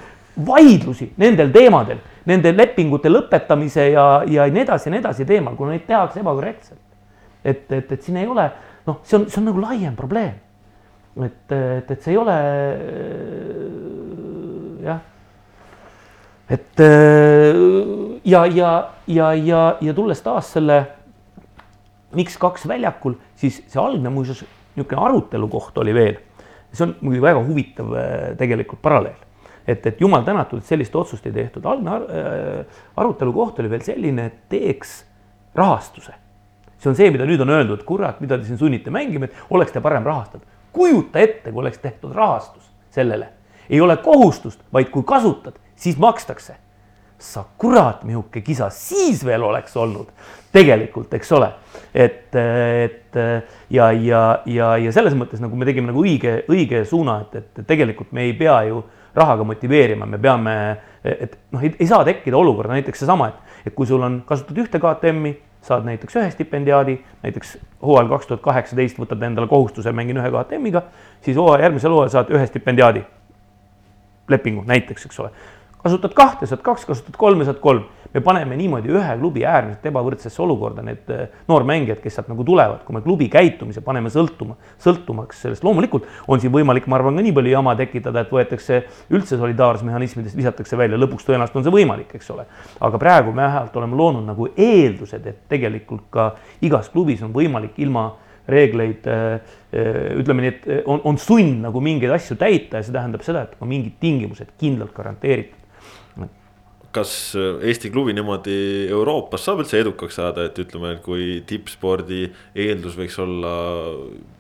[0.46, 5.74] vaidlusi nendel teemadel, nende lepingute lõpetamise ja, ja nii edasi ja nii edasi teemal, kuna
[5.76, 6.86] neid tehakse ebakorrektselt.
[7.44, 8.46] et, et, et siin ei ole,
[8.88, 10.38] noh, see on, see on nagu laiem probleem
[11.26, 12.36] et, et, et see ei ole
[14.86, 15.02] jah.
[16.50, 16.84] et
[18.26, 18.72] ja, ja,
[19.08, 20.80] ja, ja, ja tulles taas selle,
[22.18, 24.44] miks kaks väljakul, siis see algne muuseas
[24.76, 26.20] niisugune arutelu koht oli veel.
[26.72, 27.96] see on muidugi väga huvitav
[28.38, 29.18] tegelikult paralleel,
[29.70, 32.08] et, et jumal tänatud, et sellist otsust ei tehtud, algne ar
[32.98, 34.96] arutelu koht oli veel selline, et teeks
[35.58, 36.16] rahastuse.
[36.80, 39.74] See on see, mida nüüd on öeldud, kurat, mida te siin sunnite mängima, et oleks
[39.76, 40.48] te parem rahastatud.
[40.72, 43.34] Kujuta ette, kui oleks tehtud rahastus sellele,
[43.70, 46.56] ei ole kohustust, vaid kui kasutad, siis makstakse.
[47.20, 50.08] sa kurat, niisugune kisa siis veel oleks olnud.
[50.56, 51.50] Tegelikult, eks ole.
[51.94, 53.18] et, et
[53.70, 57.68] ja, ja, ja, ja selles mõttes nagu me tegime nagu õige, õige suuna, et, et
[57.68, 60.56] tegelikult me ei pea ju rahaga motiveerima, me peame,
[61.04, 64.82] et noh, ei saa tekkida olukorda, näiteks seesama, et, et kui sul on kasutatud ühte
[64.82, 70.32] KTM-i saad näiteks ühe stipendiaadi, näiteks hooajal kaks tuhat kaheksateist võtad endale kohustuse, mängin ühe
[70.34, 70.86] KTM-iga,
[71.26, 73.04] siis hooaja, järgmisel hooajal saad ühe stipendiaadi
[74.30, 75.34] lepingu näiteks, eks ole
[75.84, 77.88] kasutad kahte, saad kaks, kasutad kolme, saad kolm.
[78.14, 82.82] Me paneme niimoodi ühe klubi äärmiselt ebavõrdsesse olukorda need eh, noormängijad, kes sealt nagu tulevad,
[82.86, 87.26] kui me klubi käitumise paneme sõltuma, sõltumaks sellest, loomulikult on siin võimalik, ma arvan, ka
[87.26, 88.82] nii palju jama tekitada, et võetakse
[89.14, 92.48] üldse solidaarsusmehhanismidest, visatakse välja, lõpuks tõenäoliselt on see võimalik, eks ole.
[92.80, 96.32] aga praegu me vähemalt oleme loonud nagu eeldused, et tegelikult ka
[96.66, 98.10] igas klubis on võimalik ilma
[98.50, 99.34] reegleid, äh,
[99.70, 103.46] äh, ütleme nii, et on, on sund nagu mingeid asju täita ja see tähendab seda,
[103.46, 105.59] et on mingid tingimused kindlalt garanteeritud
[106.96, 112.24] kas Eesti klubi niimoodi Euroopas saab üldse edukaks saada, et ütleme, et kui tippspordi
[112.58, 113.54] eeldus võiks olla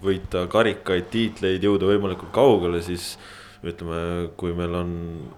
[0.04, 3.14] võita karikaid, tiitleid, jõuda võimalikult kaugele, siis
[3.66, 4.92] ütleme, kui meil on,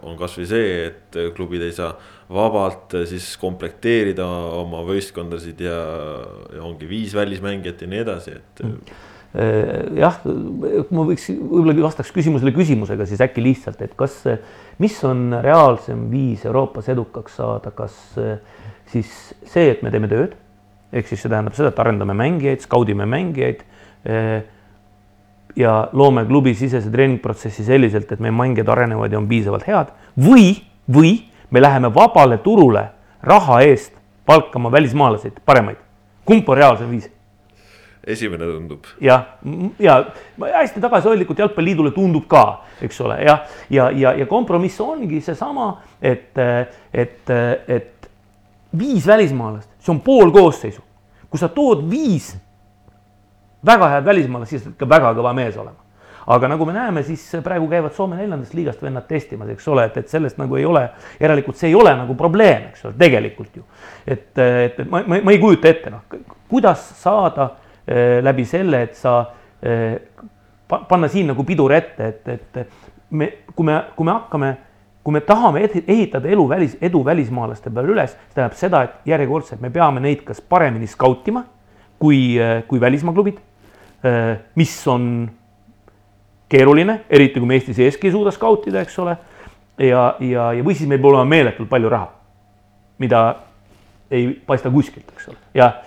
[0.06, 1.96] on kasvõi see, et klubid ei saa
[2.32, 4.26] vabalt siis komplekteerida
[4.60, 5.80] oma võistkondasid ja,
[6.56, 9.00] ja ongi viis välismängijat ja nii edasi, et mm.
[9.32, 10.18] Jah,
[10.92, 14.18] ma võiks, võib-olla vastaks küsimusele küsimusega siis äkki lihtsalt, et kas,
[14.84, 17.96] mis on reaalsem viis Euroopas edukaks saada, kas
[18.92, 19.12] siis
[19.48, 20.36] see, et me teeme tööd,
[20.92, 23.64] ehk siis see tähendab seda, et arendame mängijaid, skaudime mängijaid
[25.56, 30.54] ja loome klubisisese treeningprotsessi selliselt, et meie mängijad arenevad ja on piisavalt head või,
[30.92, 31.16] või
[31.52, 32.86] me läheme vabale turule
[33.24, 33.94] raha eest
[34.26, 35.78] palkama välismaalaseid, paremaid.
[36.26, 37.10] kumb on reaalsem viis?
[38.08, 38.86] Esimene tundub.
[39.02, 39.26] jah,
[39.80, 39.98] ja
[40.40, 45.76] hästi tagasihoidlikult Jalgpalliliidule tundub ka, eks ole, jah, ja, ja, ja, ja kompromiss ongi seesama,
[46.02, 46.38] et,
[46.94, 47.36] et,
[47.68, 48.10] et
[48.78, 50.82] viis välismaalast, see on pool koosseisu.
[51.32, 52.34] kui sa tood viis
[53.66, 55.78] väga head välismaalast, siis ikka väga kõva mees olema.
[56.28, 59.98] aga nagu me näeme, siis praegu käivad Soome neljandast liigast vennad testimas, eks ole, et,
[59.98, 60.88] et sellest nagu ei ole,
[61.20, 63.64] järelikult see ei ole nagu probleem, eks ole, tegelikult ju.
[64.08, 66.06] et, et, ma, ma, ma ei kujuta ette, noh,
[66.50, 67.50] kuidas saada
[67.88, 69.16] läbi selle, et sa
[69.66, 69.96] äh,
[70.68, 72.60] panna siin nagu pidur ette, et, et
[73.10, 74.52] me, kui me, kui me hakkame
[75.02, 79.64] kui me tahame ehitada elu välis, edu välismaalaste peale üles, see tähendab seda, et järjekordselt
[79.64, 81.42] me peame neid kas paremini skautima
[81.98, 82.38] kui,
[82.70, 83.40] kui välismaa klubid
[84.06, 85.32] Äh, mis on
[86.50, 89.14] keeruline, eriti kui me Eesti seeski ei suuda skautida, eks ole.
[89.78, 92.08] ja, ja, ja või siis meil peab olema meeletult palju raha,
[92.98, 93.20] mida
[94.10, 95.78] ei paista kuskilt, eks ole, jah.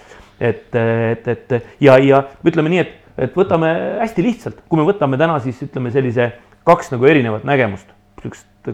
[0.41, 3.71] Et, et, et ja, ja ütleme nii, et, et võtame
[4.01, 6.33] hästi lihtsalt, kui me võtame täna siis ütleme sellise
[6.67, 7.91] kaks nagu erinevat nägemust,
[8.23, 8.73] sihukest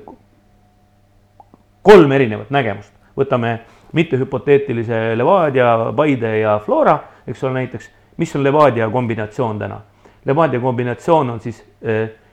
[1.83, 3.59] kolm erinevat nägemust, võtame
[3.97, 7.91] mitte hüpoteetilise Levadia, Paide ja Flora, eks ole näiteks,
[8.21, 9.81] mis on Levadia kombinatsioon täna?
[10.25, 11.63] Levadia kombinatsioon on siis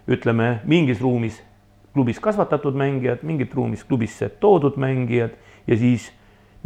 [0.07, 1.41] ütleme mingis ruumis
[1.97, 5.33] klubis kasvatatud mängijad, mingit ruumis klubisse toodud mängijad
[5.67, 6.11] ja siis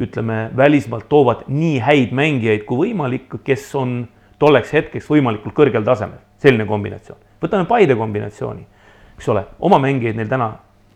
[0.02, 4.02] ütleme, välismaalt toovad nii häid mängijaid kui võimalik, kes on
[4.41, 7.20] tolleks hetkeks võimalikult kõrgel tasemel, selline kombinatsioon.
[7.41, 8.66] võtame Paide kombinatsiooni,
[9.18, 10.52] eks ole, oma mängijaid neil täna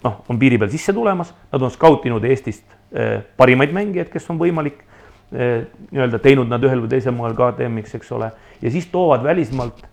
[0.05, 4.39] noh, on piiri peal sisse tulemas, nad on skautinud Eestist eh, parimaid mängijaid, kes on
[4.41, 8.31] võimalik eh, nii-öelda teinud nad ühel või teisel moel KTM-iks, eks ole,
[8.61, 9.85] ja siis toovad välismaalt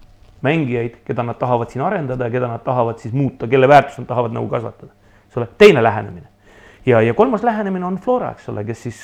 [0.42, 4.10] mängijaid, keda nad tahavad siin arendada ja keda nad tahavad siis muuta, kelle väärtust nad
[4.10, 4.92] tahavad nagu kasvatada,
[5.28, 6.31] eks ole, teine lähenemine.
[6.86, 9.02] Ja, ja kolmas lähenemine on Flora, eks ole, kes siis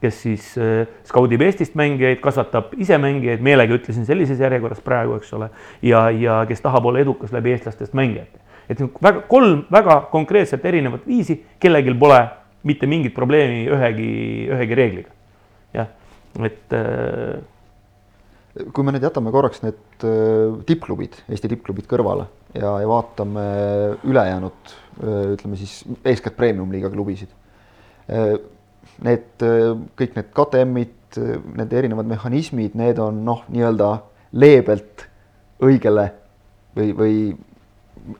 [0.00, 5.32] kes siis äh, skaudib Eestist mängijaid, kasvatab ise mängijaid, meelega ütlesin sellises järjekorras praegu, eks
[5.36, 5.48] ole,
[5.86, 8.42] ja, ja kes tahab olla edukas läbi eestlastest mängijate.
[8.68, 12.20] et väga, kolm väga konkreetset erinevat viisi, kellelgi pole
[12.66, 14.08] mitte mingit probleemi ühegi,
[14.52, 15.10] ühegi reegliga.
[15.74, 15.88] jah,
[16.44, 17.40] et äh,
[18.72, 23.46] kui me nüüd jätame korraks need äh, tippklubid, Eesti tippklubid kõrvale ja, ja vaatame
[24.04, 24.74] ülejäänud
[25.36, 27.32] ütleme siis eeskätt premium-liiga klubisid.
[29.04, 29.42] Need
[29.98, 31.18] kõik need KTM-id,
[31.58, 33.90] need erinevad mehhanismid, need on noh, nii-öelda
[34.40, 35.04] leebelt
[35.64, 36.06] õigele
[36.76, 37.16] või, või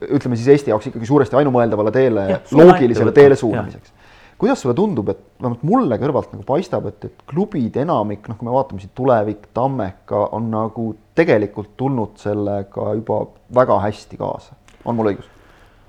[0.05, 3.96] ütleme siis Eesti jaoks ikkagi suuresti ainumõeldavale teele, loogilisele teele suunamiseks.
[4.39, 8.49] Kuidas sulle tundub, et vähemalt mulle kõrvalt nagu paistab, et, et klubid enamik, noh, kui
[8.49, 13.23] me vaatame siin Tulevik, Tammeka on nagu tegelikult tulnud sellega juba
[13.57, 15.33] väga hästi kaasa, on mul õigus?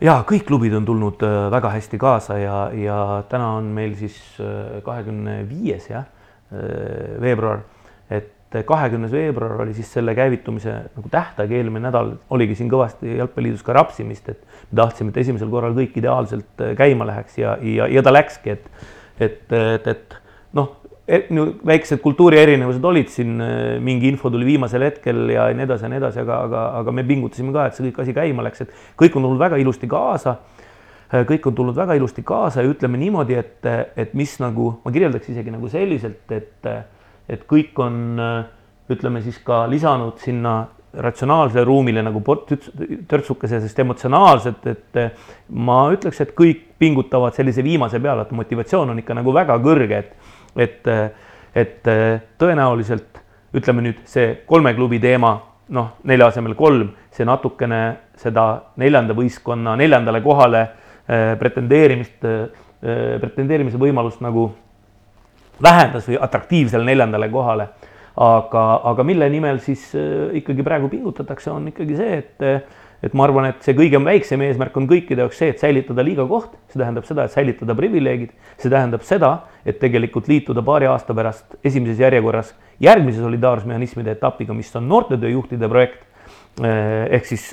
[0.04, 4.18] ja kõik klubid on tulnud äh, väga hästi kaasa ja, ja täna on meil siis
[4.40, 6.06] äh, kahekümne viies jah,
[6.54, 7.66] äh, veebruar,
[8.56, 13.66] et kahekümnes veebruar oli siis selle käivitumise nagu tähtaeg, eelmine nädal oligi siin kõvasti jalgpalliliidus
[13.68, 18.06] ka rapsimist, et me tahtsime, et esimesel korral kõik ideaalselt käima läheks ja, ja, ja
[18.06, 20.18] ta läkski, et et, et, et
[20.58, 20.76] noh,
[21.68, 25.92] väiksed kultuuri erinevused olid siin, äh, mingi info tuli viimasel hetkel ja nii edasi ja
[25.94, 28.76] nii edasi, aga, aga, aga me pingutasime ka, et see kõik asi käima läks, et
[29.00, 30.38] kõik on tulnud väga ilusti kaasa.
[31.08, 34.94] Äh, kõik on tulnud väga ilusti kaasa ja ütleme niimoodi, et, et mis nagu ma
[34.94, 36.72] kirjeldaks isegi nagu selliselt, et,
[37.30, 38.18] et kõik on,
[38.92, 40.62] ütleme siis ka lisanud sinna
[40.98, 42.22] ratsionaalsele ruumile nagu
[43.08, 45.00] törtsukese, sest emotsionaalselt, et
[45.54, 50.04] ma ütleks, et kõik pingutavad sellise viimase peale, et motivatsioon on ikka nagu väga kõrge,
[50.04, 50.88] et et,
[51.54, 51.90] et
[52.42, 53.20] tõenäoliselt
[53.54, 55.36] ütleme nüüd see kolme klubi teema,
[55.70, 57.82] noh, nelja asemel kolm, see natukene
[58.18, 58.48] seda
[58.82, 62.48] neljanda võistkonna neljandale kohale äh, pretendeerimist äh,,
[63.22, 64.50] pretendeerimise võimalust nagu
[65.64, 67.70] vähendas või atraktiivsele neljandale kohale.
[68.18, 72.68] aga, aga mille nimel siis äh, ikkagi praegu pingutatakse, on ikkagi see, et
[73.04, 76.26] et ma arvan, et see kõige väiksem eesmärk on kõikide jaoks see, et säilitada liiga
[76.30, 79.32] koht, see tähendab seda, et säilitada privileegid, see tähendab seda,
[79.68, 86.04] et tegelikult liituda paari aasta pärast esimeses järjekorras järgmise solidaarsusmehhanismide etapiga, mis on noortetööjuhtide projekt.
[86.58, 87.52] Eh, ehk siis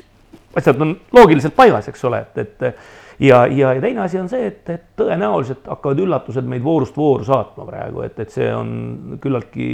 [0.56, 4.48] asjad on loogiliselt paigas, eks ole, et, et ja, ja, ja teine asi on see,
[4.50, 9.70] et, et tõenäoliselt hakkavad üllatused meid voorust vooru saatma praegu, et, et see on küllaltki,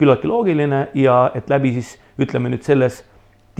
[0.00, 3.02] küllaltki loogiline ja et läbi siis ütleme nüüd selles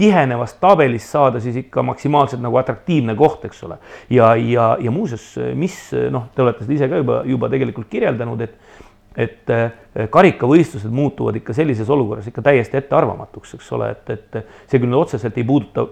[0.01, 3.77] tihenevast tabelist saada siis ikka maksimaalselt nagu atraktiivne koht, eks ole.
[4.09, 5.77] ja, ja, ja muuseas, mis
[6.13, 8.79] noh, te olete seda ise ka juba, juba tegelikult kirjeldanud, et
[9.11, 14.37] et eh, karikavõistlused muutuvad ikka sellises olukorras ikka täiesti ettearvamatuks, eks ole, et, et
[14.71, 15.83] see küll otseselt ei puuduta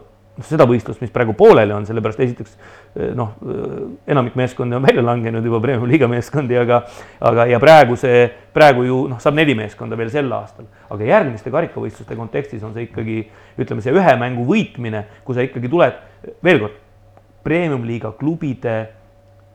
[0.45, 5.03] seda võistlust, mis praegu pooleli on, sellepärast esiteks eh, noh, eh, enamik meeskondi on välja
[5.05, 6.81] langenud juba Premium-liiga meeskondi, aga
[7.25, 11.51] aga ja praegu see, praegu ju noh, saab neli meeskonda veel sel aastal, aga järgmiste
[11.53, 13.19] karikavõistluste kontekstis on see ikkagi
[13.59, 15.99] ütleme, see ühe mängu võitmine, kui sa ikkagi tuled,
[16.45, 16.79] veel kord,
[17.43, 18.79] Premium-liiga klubide,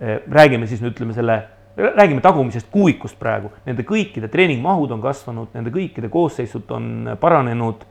[0.00, 1.42] eh, räägime siis nüüd ütleme selle
[1.74, 7.82] räägime tagumisest kuuikust praegu, nende kõikide treeningmahud on kasvanud, nende kõikide koosseisud on paranenud,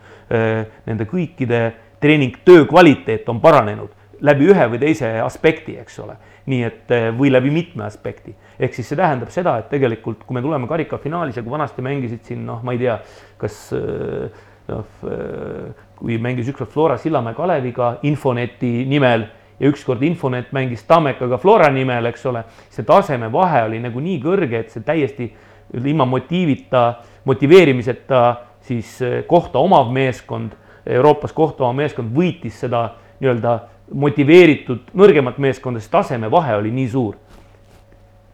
[0.88, 1.60] nende kõikide
[2.04, 3.92] treeningtöö kvaliteet on paranenud
[4.24, 6.16] läbi ühe või teise aspekti, eks ole.
[6.44, 10.36] nii et eh, või läbi mitme aspekti, ehk siis see tähendab seda, et tegelikult, kui
[10.36, 12.98] me tuleme karikafinaalis ja kui vanasti mängisid siin noh, ma ei tea,
[13.40, 19.24] kas eh, noh, eh, kui mängis ükskord Flora Sillamäe Kaleviga Infoneti nimel
[19.60, 24.66] ja ükskord Infonet mängis Tammekaga Flora nimel, eks ole, see tasemevahe oli nagu nii kõrge,
[24.66, 25.30] et see täiesti
[25.80, 26.84] ilma motiivita,
[27.24, 28.26] motiveerimiseta
[28.68, 28.98] siis
[29.32, 33.60] kohta omav meeskond Euroopas kohtava meeskond võitis seda nii-öelda
[33.94, 37.16] motiveeritud nõrgemat meeskonda, sest tasemevahe oli nii suur.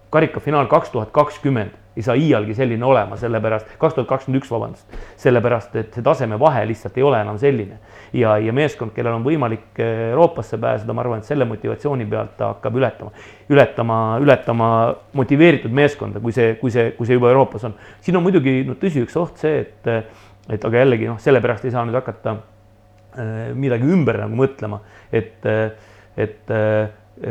[0.09, 4.99] karikafinaal kaks tuhat kakskümmend ei saa iialgi selline olema, sellepärast, kaks tuhat kakskümmend üks, vabandust,
[5.19, 7.79] sellepärast et see tasemevahe lihtsalt ei ole enam selline.
[8.13, 12.53] ja, ja meeskond, kellel on võimalik Euroopasse pääseda, ma arvan, et selle motivatsiooni pealt ta
[12.53, 13.11] hakkab ületama,
[13.51, 14.69] ületama, ületama
[15.13, 17.75] motiveeritud meeskonda, kui see, kui see, kui see juba Euroopas on.
[18.01, 19.93] siin on muidugi no tõsi, üks oht see, et,
[20.49, 24.81] et aga jällegi noh, sellepärast ei saa nüüd hakata äh, midagi ümber nagu mõtlema,
[25.11, 25.45] et,
[26.19, 26.53] et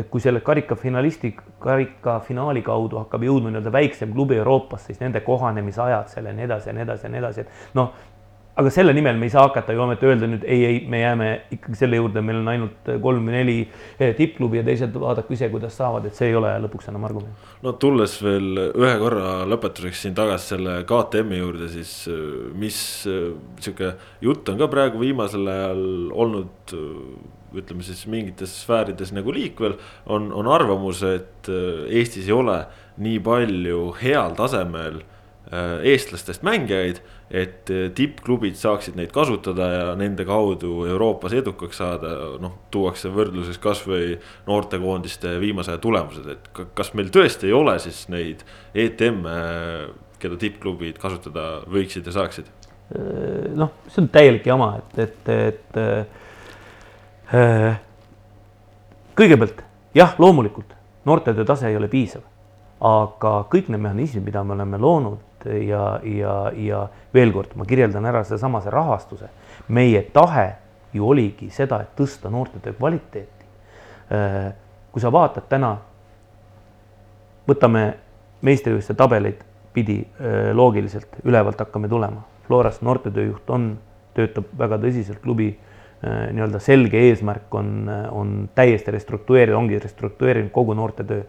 [0.09, 1.31] kui selle karikafinalisti,
[1.63, 6.69] karikafinaali kaudu hakkab jõudma nii-öelda väiksem klubi Euroopasse, siis nende kohanemisajad seal ja nii edasi
[6.69, 7.95] ja nii edasi ja nii edasi, et noh,
[8.59, 11.29] aga selle nimel me ei saa hakata ju ometi öelda nüüd ei, ei, me jääme
[11.55, 15.49] ikkagi selle juurde, meil on ainult kolm või neli eh, tippklubi ja teised vaadaku ise,
[15.53, 17.49] kuidas saavad, et see ei ole lõpuks enam argument.
[17.65, 22.23] no tulles veel ühe korra lõpetuseks siin tagasi selle KTM-i juurde, siis eh,
[22.59, 23.95] mis sihuke
[24.25, 25.83] jutt on ka praegu viimasel ajal
[26.13, 26.73] olnud
[27.55, 29.77] ütleme siis mingites sfäärides nagu liikvel,
[30.09, 32.61] on, on arvamus, et äh, Eestis ei ole
[33.01, 40.25] nii palju heal tasemel äh, eestlastest mängijaid, et äh, tippklubid saaksid neid kasutada ja nende
[40.25, 44.15] kaudu Euroopas edukaks saada, noh, tuuakse võrdluses kasvõi
[44.49, 48.41] noortekoondiste viimase aja tulemused, et kas meil tõesti ei ole siis neid
[48.73, 49.35] ETM-e,
[50.19, 52.55] keda tippklubid kasutada võiksid ja saaksid?
[53.53, 56.17] noh, see on täielik jama, et, et, et
[57.29, 57.75] Äh,
[59.13, 59.59] kõigepealt
[59.93, 60.71] jah, loomulikult
[61.05, 62.23] noortetöö tase ei ole piisav,
[62.79, 68.07] aga kõik need mehhanismid, mida me oleme loonud ja, ja, ja veel kord ma kirjeldan
[68.07, 69.29] ära sedasama, see rahastuse,
[69.75, 70.47] meie tahe
[70.95, 73.47] ju oligi seda, et tõsta noortetöö kvaliteeti.
[74.09, 74.49] Äh,
[74.91, 75.75] kui sa vaatad täna,
[77.49, 77.83] võtame
[78.45, 79.43] meistrivõistluste tabeleid
[79.75, 82.23] pidi äh, loogiliselt ülevalt hakkame tulema.
[82.47, 83.73] Floras noortetööjuht on,
[84.17, 85.51] töötab väga tõsiselt klubi
[85.99, 91.25] Äh, nii-öelda selge eesmärk on, on täiesti restruktureerida, ongi restruktureerinud kogu noortetöö.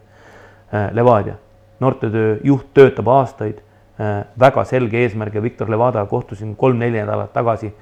[0.70, 1.34] Äh, Levadia,
[1.80, 3.58] noortetöö juht töötab aastaid,
[3.98, 7.72] äh, väga selge eesmärgiga, Viktor Levada kohtusin kolm-neli nädalat tagasi,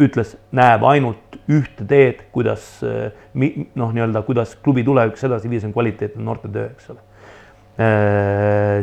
[0.00, 5.74] ütles, näeb ainult ühte teed, kuidas noh, nii-öelda, kuidas klubi tulevikus edasi viia, see on
[5.76, 7.02] kvaliteetne noortetöö, eks ole.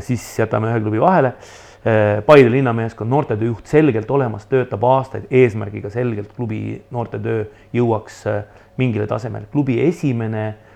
[0.05, 1.33] siis jätame ühe klubi vahele
[1.81, 8.43] Äh, Paide linnameeskond, noortetöö juht selgelt olemas, töötab aastaid eesmärgiga selgelt klubi noortetöö jõuaks äh,
[8.77, 9.47] mingile tasemele.
[9.51, 10.70] klubi esimene äh,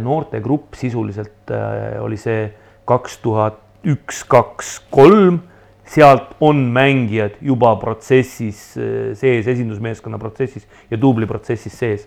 [0.00, 1.52] noortegrupp sisuliselt
[2.00, 2.46] oli see
[2.88, 5.40] kaks tuhat üks, kaks, kolm,
[5.84, 8.60] sealt on mängijad juba protsessis
[9.18, 12.06] sees, esindusmeeskonna protsessis ja duubli protsessis sees.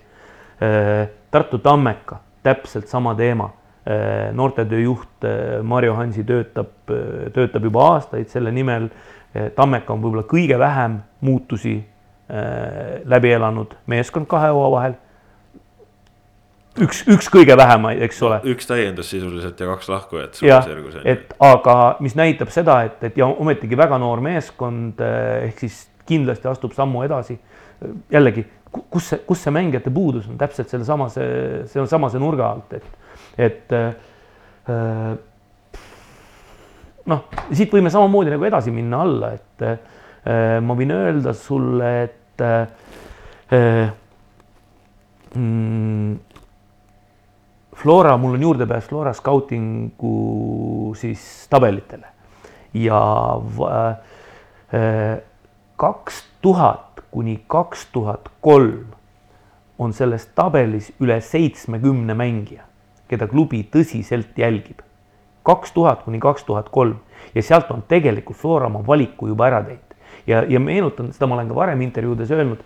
[1.32, 3.50] Tartu Tammeka, täpselt sama teema
[3.88, 8.88] Äh, noortetöö juht äh, Marju Hansi töötab, äh, töötab juba aastaid selle nimel.
[9.56, 11.80] Tammeka on võib-olla kõige vähem muutusi
[13.10, 14.94] läbi elanud meeskond kahe hooaja vahel.
[16.82, 18.40] Üks, üks kõige vähemaid, eks ole.
[18.54, 20.42] üks täiendus sisuliselt ja kaks lahkujat.
[20.46, 20.68] jah,
[21.06, 26.50] et aga mis näitab seda, et, et ja ometigi väga noor meeskond ehk siis kindlasti
[26.52, 27.38] astub sammu edasi.
[28.12, 28.46] jällegi,
[28.90, 32.50] kus see, kus see mängijate puudus on täpselt sellesama, see, see on sama see nurga
[32.56, 33.00] alt, et
[33.38, 35.14] et äh,
[37.10, 42.46] noh, siit võime samamoodi nagu edasi minna alla, et äh, ma võin öelda sulle, et
[42.46, 43.92] äh,
[45.36, 46.33] mm,
[47.76, 52.08] Flora, mul on juurdepääs Flora skautingu siis tabelitele
[52.74, 53.00] ja
[55.78, 58.94] kaks tuhat kuni kaks tuhat kolm
[59.80, 62.64] on selles tabelis üle seitsmekümne mängija
[63.08, 64.82] keda klubi tõsiselt jälgib.
[65.44, 66.98] kaks tuhat kuni kaks tuhat kolm
[67.36, 69.96] ja sealt on tegelikult Flora oma valiku juba ära teinud.
[70.28, 72.64] ja, ja meenutan, seda ma olen ka varem intervjuudes öelnud,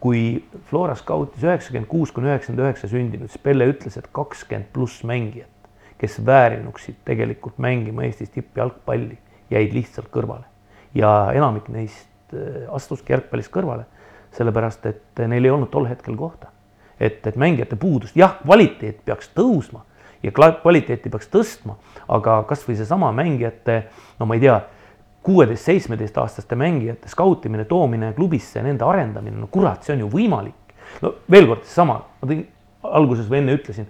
[0.00, 5.02] kui Flora skautis üheksakümmend kuus kuni üheksakümmend üheksa sündinud, siis Pelle ütles, et kakskümmend pluss
[5.06, 9.18] mängijat, kes väärinuksid tegelikult mängima Eestis tippjalgpalli,
[9.50, 10.46] jäid lihtsalt kõrvale.
[10.94, 13.84] ja enamik neist äh, astuski jalgpallist kõrvale,
[14.34, 16.50] sellepärast et neil ei olnud tol hetkel kohta
[17.00, 19.84] et, et mängijate puudust, jah, kvaliteet peaks tõusma
[20.22, 21.78] ja kvaliteeti peaks tõstma,
[22.12, 23.82] aga kasvõi seesama mängijate,
[24.20, 24.58] no ma ei tea,
[25.26, 30.76] kuueteist-seitsmeteistaastaste mängijate skautimine, toomine klubisse, nende arendamine, no kurat, see on ju võimalik.
[31.02, 32.44] no veel kord seesama, ma tõin
[32.82, 33.88] alguses või enne ütlesin,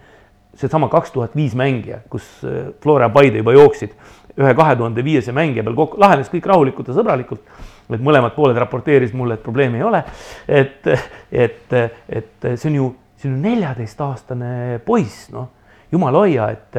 [0.59, 3.95] seesama kaks tuhat viis mängija, kus äh, Flora Paide juba jooksid
[4.41, 7.47] ühe kahe tuhande viiese mängija peal kokku, lahenes kõik rahulikult ja sõbralikult.
[7.91, 10.03] et mõlemad pooled raporteerisid mulle, et probleemi ei ole.
[10.49, 10.87] et,
[11.33, 11.73] et,
[12.09, 15.49] et see on ju, see on ju neljateistaastane poiss, noh
[15.93, 16.77] jumala hoia, et,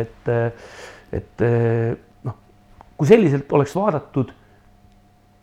[0.00, 0.30] et,
[1.12, 1.44] et
[2.96, 4.32] kui selliselt oleks vaadatud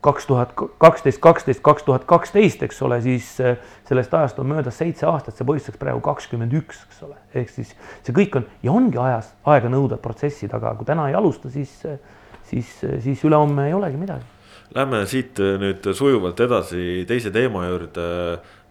[0.01, 4.79] kaks tuhat kaksteist, kaksteist, kaks tuhat kaksteist, eks ole, siis äh, sellest ajast on möödas
[4.81, 8.47] seitse aastat, see poiss saaks praegu kakskümmend üks, eks ole, ehk siis see kõik on
[8.65, 11.75] ja ongi ajas, aega nõudvad protsessid, aga kui täna ei alusta, siis,
[12.49, 12.71] siis,
[13.03, 14.25] siis ülehomme ei olegi midagi.
[14.71, 18.07] Lähme siit nüüd sujuvalt edasi teise teema juurde.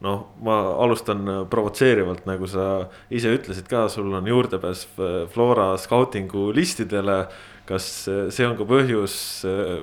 [0.00, 4.86] noh, ma alustan provotseerivalt, nagu sa ise ütlesid ka, sul on juurdepääs
[5.28, 7.26] Flora skautingu listidele
[7.70, 7.86] kas
[8.34, 9.14] see on ka põhjus,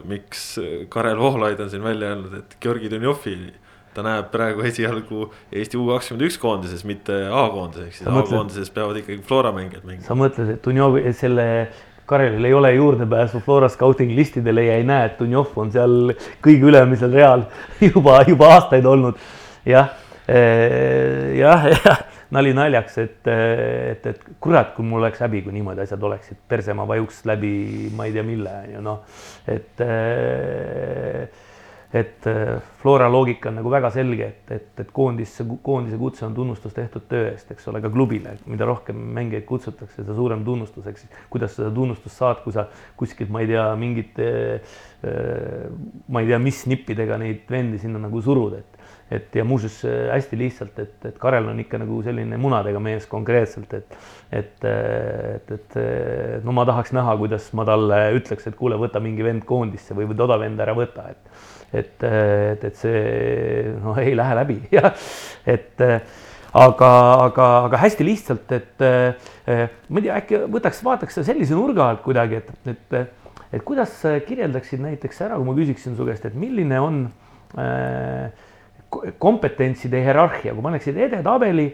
[0.10, 0.44] miks
[0.92, 3.38] Karel Voolaid on siin välja öelnud, et Georgi Dunjovi
[3.98, 9.00] ta näeb praegu esialgu Eesti U kakskümmend üks koondises, mitte A-koondises, ehk siis A-koondises peavad
[9.02, 10.06] ikkagi Flora mängijad mängima.
[10.06, 11.48] sa mõtled, et Dunjovi, selle
[12.08, 16.14] Karelil ei ole juurdepääsu Flora scouting listidele ja ei näe, et Dunjov on seal
[16.46, 17.48] kõige ülemisel real
[17.90, 19.18] juba, juba aastaid olnud.
[19.68, 19.90] jah,
[20.28, 25.86] eh, jah, jah nali naljaks, et, et, et kurat, kui mul oleks häbi, kui niimoodi
[25.86, 27.51] asjad oleksid, perse ma vajuks läbi,
[27.95, 29.21] ma ei tea, mille on ju noh,
[29.53, 29.86] et
[31.97, 32.25] et
[32.82, 37.05] Flora loogika on nagu väga selge, et, et, et koondisse, koondise kutse on tunnustus tehtud
[37.07, 41.21] töö eest, eks ole, ka klubile, mida rohkem mängijaid kutsutakse, seda suurem tunnustus, eks siis
[41.32, 42.67] kuidas seda tunnustust saad, kui sa
[42.99, 44.28] kuskilt, ma ei tea, mingite
[46.11, 48.76] ma ei tea, mis nippidega neid vendi sinna nagu surud, et
[49.12, 53.74] et ja muuseas hästi lihtsalt, et, et Karel on ikka nagu selline munadega mees konkreetselt,
[53.78, 53.97] et
[54.28, 55.78] et, et, et
[56.43, 60.10] no ma tahaks näha, kuidas ma talle ütleks, et kuule, võta mingi vend koondisse või,
[60.10, 64.91] või toda vend ära võta, et et, et, et see noh, ei lähe läbi jah,
[65.47, 66.91] et aga,
[67.28, 72.41] aga, aga hästi lihtsalt, et ma ei tea, äkki võtaks, vaataks sellise nurga alt kuidagi,
[72.41, 77.03] et, et, et kuidas kirjeldaksid näiteks ära, kui ma küsiksin su käest, et milline on
[77.60, 78.32] äh,
[78.90, 81.68] kompetentside hierarhia, kui paneksid edetabeli,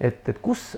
[0.00, 0.74] et, et kus,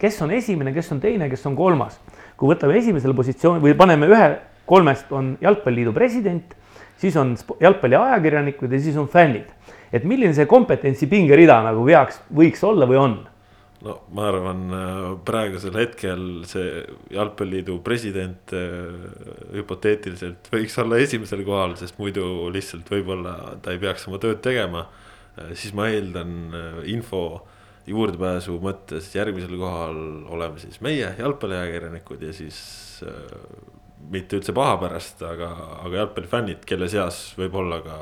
[0.00, 2.00] kes on esimene, kes on teine, kes on kolmas.
[2.36, 4.28] kui võtame esimesele positsiooni või paneme ühe
[4.66, 6.56] kolmest on Jalgpalliliidu president,
[6.98, 9.50] siis on jalgpalli ajakirjanikud ja siis on fännid.
[9.92, 13.16] et milline see kompetentsi pingerida nagu peaks, võiks olla või on?
[13.82, 14.62] no ma arvan,
[15.26, 16.82] praegusel hetkel see
[17.12, 18.54] Jalgpalliliidu president
[19.52, 24.86] hüpoteetiliselt võiks olla esimesel kohal, sest muidu lihtsalt võib-olla ta ei peaks oma tööd tegema
[24.86, 25.01] Äh,
[25.56, 27.22] siis ma eeldan äh, info
[27.88, 30.00] juurdepääsu mõttes järgmisel kohal
[30.32, 32.58] oleme siis meie jalgpalliajakirjanikud ja siis
[33.06, 33.38] äh,
[34.12, 35.48] mitte üldse paha pärast, aga,
[35.86, 37.98] aga jalgpallifännid, kelle seas võib olla ka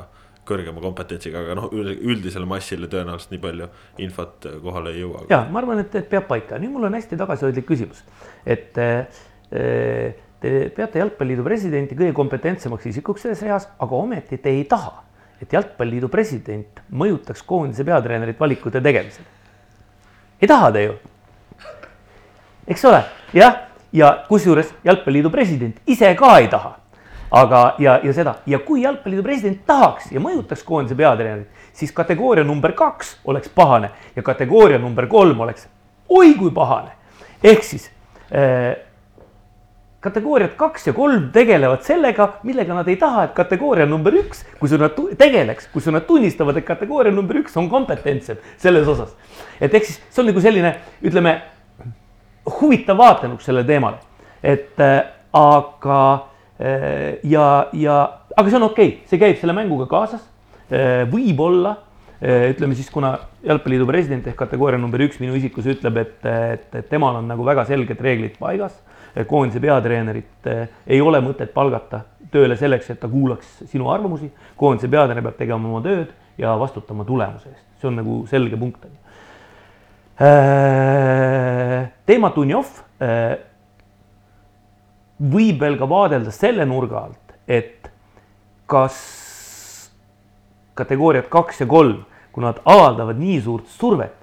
[0.51, 3.67] kõrgema kompetentsiga, aga noh, üldisele massile tõenäoliselt nii palju
[4.01, 5.27] infot kohale ei jõua.
[5.29, 8.01] ja ma arvan, et, et peab paika, nüüd mul on hästi tagasihoidlik küsimus,
[8.49, 15.05] et te peate Jalgpalliliidu presidenti kõige kompetentsemaks isikuks selles reas, aga ometi te ei taha
[15.41, 19.25] et Jalgpalliliidu president mõjutaks koondise peatreenerit valikute tegemisel.
[20.41, 20.93] ei taha te ju?
[22.67, 23.57] eks ole, jah,
[23.93, 26.77] ja kusjuures Jalgpalliliidu president ise ka ei taha.
[27.31, 32.43] aga, ja, ja seda ja kui Jalgpalliliidu president tahaks ja mõjutaks koondise peatreenerit, siis kategooria
[32.43, 35.67] number kaks oleks pahane ja kategooria number kolm oleks
[36.09, 36.91] oi kui pahane.
[37.43, 37.91] ehk siis
[38.35, 38.75] äh,
[40.01, 44.69] kategooriad kaks ja kolm tegelevad sellega, millega nad ei taha, et kategooria number üks, kui
[44.71, 49.13] sa nad tegeleks, kui sa nad tunnistavad, et kategooria number üks on kompetentsem selles osas.
[49.61, 50.73] et ehk siis see on nagu selline,
[51.05, 51.35] ütleme,
[52.57, 54.01] huvitav vaatenurk sellele teemale,
[54.41, 55.03] et äh,
[55.37, 56.01] aga
[56.57, 57.47] äh, ja,
[57.77, 58.01] ja,
[58.35, 60.25] aga see on okei okay., see käib selle mänguga kaasas
[60.71, 61.05] äh,.
[61.13, 61.77] võib-olla
[62.17, 66.71] äh, ütleme siis, kuna Jalgpalliliidu president ehk kategooria number üks minu isikus ütleb, et, et,
[66.73, 68.73] et temal on nagu väga selged reeglid paigas
[69.27, 74.31] koondise peatreenerit eh, ei ole mõtet palgata tööle selleks, et ta kuulaks sinu arvamusi.
[74.55, 78.85] koondise peatreener peab tegema oma tööd ja vastutama tulemuse eest, see on nagu selge punkt.
[80.21, 83.35] Eh, teema Dunjov eh,
[85.19, 87.91] võib veel ka vaadelda selle nurga alt, et
[88.65, 88.97] kas
[90.77, 94.15] kategooriad kaks ja kolm, kui nad avaldavad nii suurt survet,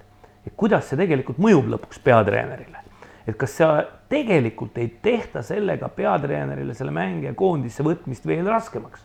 [0.46, 2.87] et kuidas see tegelikult mõjub lõpuks peatreenerile
[3.28, 3.68] et kas sa
[4.08, 9.04] tegelikult ei tehta sellega peatreenerile selle mängija koondisse võtmist veel raskemaks.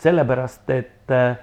[0.00, 1.36] sellepärast, et äh,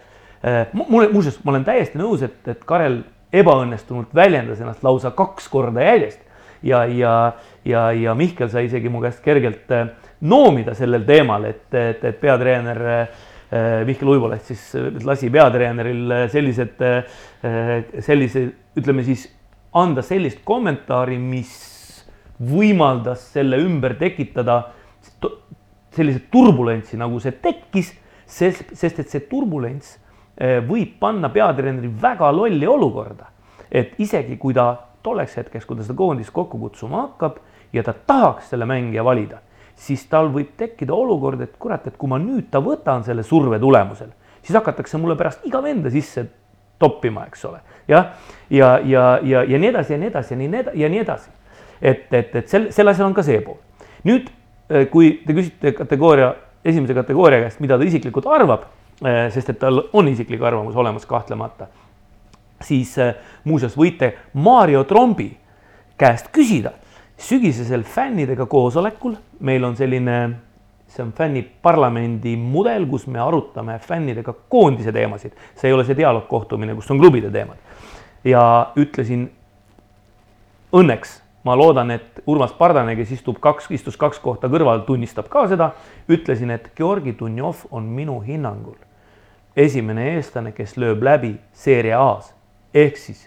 [0.74, 3.04] mulle, muuseas, ma olen täiesti nõus, et, et Karel
[3.34, 6.20] ebaõnnestunult väljendas ennast lausa kaks korda järjest.
[6.64, 7.14] ja, ja,
[7.66, 9.88] ja, ja Mihkel sai isegi mu käest kergelt äh,
[10.22, 13.26] noomida sellel teemal, et, et, et peatreener äh,
[13.88, 14.74] Mihkel Uiboleht siis
[15.08, 16.82] lasi peatreeneril sellised,
[18.04, 18.42] sellise,
[18.76, 19.30] ütleme siis
[19.72, 21.54] anda sellist kommentaari, mis
[22.40, 24.60] võimaldas selle ümber tekitada
[25.96, 27.94] sellise turbulentsi, nagu see tekkis,
[28.28, 29.96] sest, sest et see turbulents
[30.38, 33.34] eh, võib panna peatreeneri väga lolli olukorda.
[33.72, 34.70] et isegi kui ta
[35.04, 37.40] tolleks hetkeks, kui ta seda koondist kokku kutsuma hakkab
[37.74, 39.42] ja ta tahaks selle mängija valida,
[39.76, 43.60] siis tal võib tekkida olukord, et kurat, et kui ma nüüd ta võtan selle surve
[43.60, 46.26] tulemusel, siis hakatakse mulle pärast iga venda sisse
[46.80, 47.60] toppima, eks ole.
[47.88, 48.14] jah,
[48.50, 51.30] ja, ja, ja, ja nii edasi ja nii edasi ja nii edasi ja nii edasi.
[51.82, 53.60] Et, et, et sel, sel asjal on ka see pool.
[54.08, 54.30] nüüd,
[54.92, 56.34] kui te küsite kategooria,
[56.68, 58.66] esimese kategooria käest, mida ta isiklikult arvab,
[59.34, 61.68] sest et tal on isiklik arvamus olemas kahtlemata,
[62.64, 62.96] siis
[63.46, 65.30] muuseas võite Mario Trombi
[65.98, 66.74] käest küsida
[67.18, 70.18] sügisesel fännidega koosolekul, meil on selline,
[70.88, 76.76] see on fänniparlamendi mudel, kus me arutame fännidega koondise teemasid, see ei ole see dialoogkohtumine,
[76.78, 77.58] kus on klubide teemad.
[78.26, 79.30] ja ütlesin
[80.76, 85.46] õnneks, ma loodan, et Urmas Pardane, kes istub kaks, istus kaks kohta kõrval, tunnistab ka
[85.48, 85.72] seda,
[86.12, 88.76] ütlesin, et Georgi Dunjov on minu hinnangul
[89.58, 92.30] esimene eestlane, kes lööb läbi Serie A-s.
[92.78, 93.24] Ehk siis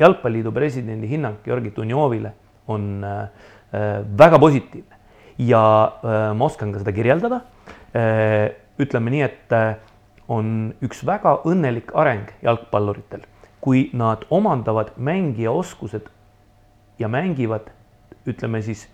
[0.00, 2.34] jalgpalliliidu presidendi hinnang Georgi Dunjovile
[2.68, 3.20] on äh,
[3.72, 4.98] äh, väga positiivne.
[5.38, 5.62] Ja
[6.04, 7.44] äh, ma oskan ka seda kirjeldada.
[8.80, 9.50] ütleme nii, et
[10.30, 13.24] on üks väga õnnelik areng jalgpalluritel,
[13.58, 16.06] kui nad omandavad mängija oskused
[17.00, 17.70] ja mängivad,
[18.28, 18.86] ütleme siis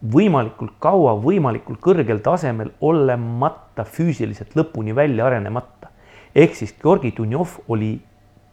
[0.00, 5.88] võimalikult kaua, võimalikult kõrgel tasemel, olemata füüsiliselt lõpuni välja arenemata.
[6.34, 8.00] ehk siis Georgi Dunjov oli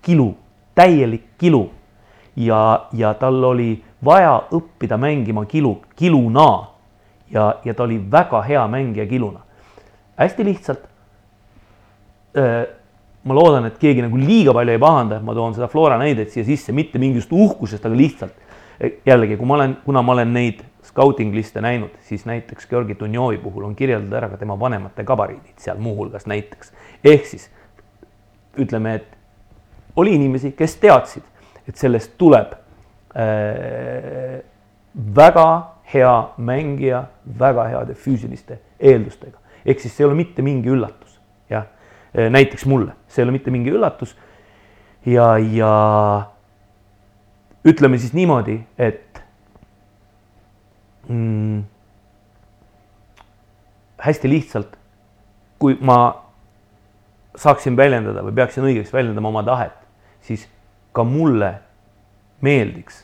[0.02, 0.36] kilu,
[0.76, 1.70] täielik kilu
[2.36, 6.68] ja, ja tal oli vaja õppida mängima kilu, kiluna.
[7.32, 9.39] ja, ja ta oli väga hea mängija kiluna.
[10.18, 10.89] hästi lihtsalt.
[13.28, 16.32] Ma loodan, et keegi nagu liiga palju ei pahanda, et ma toon seda Flora näidet
[16.34, 18.46] siia sisse, mitte mingisugust uhkusest, aga lihtsalt
[19.08, 23.38] jällegi, kui ma olen, kuna ma olen neid scouting liste näinud, siis näiteks Georgi Dunjovi
[23.42, 26.72] puhul on kirjeldatud ära ka tema vanemate gabariidid seal muuhulgas näiteks.
[27.04, 27.50] ehk siis
[28.58, 29.18] ütleme, et
[29.96, 31.24] oli inimesi, kes teadsid,
[31.68, 32.54] et sellest tuleb
[33.18, 34.40] äh,
[35.16, 35.50] väga
[35.94, 37.04] hea mängija
[37.40, 39.38] väga heade füüsiliste eeldustega.
[39.66, 41.07] ehk siis see ei ole mitte mingi üllatus,
[42.14, 44.16] näiteks mulle, see ei ole mitte mingi üllatus.
[45.05, 45.72] ja, ja
[47.68, 49.22] ütleme siis niimoodi, et
[51.10, 51.64] mm,
[54.03, 54.78] hästi lihtsalt,
[55.60, 55.99] kui ma
[57.38, 59.76] saaksin väljendada või peaksin õigeks väljendama oma tahet,
[60.26, 60.47] siis
[60.95, 61.58] ka mulle
[62.45, 63.03] meeldiks,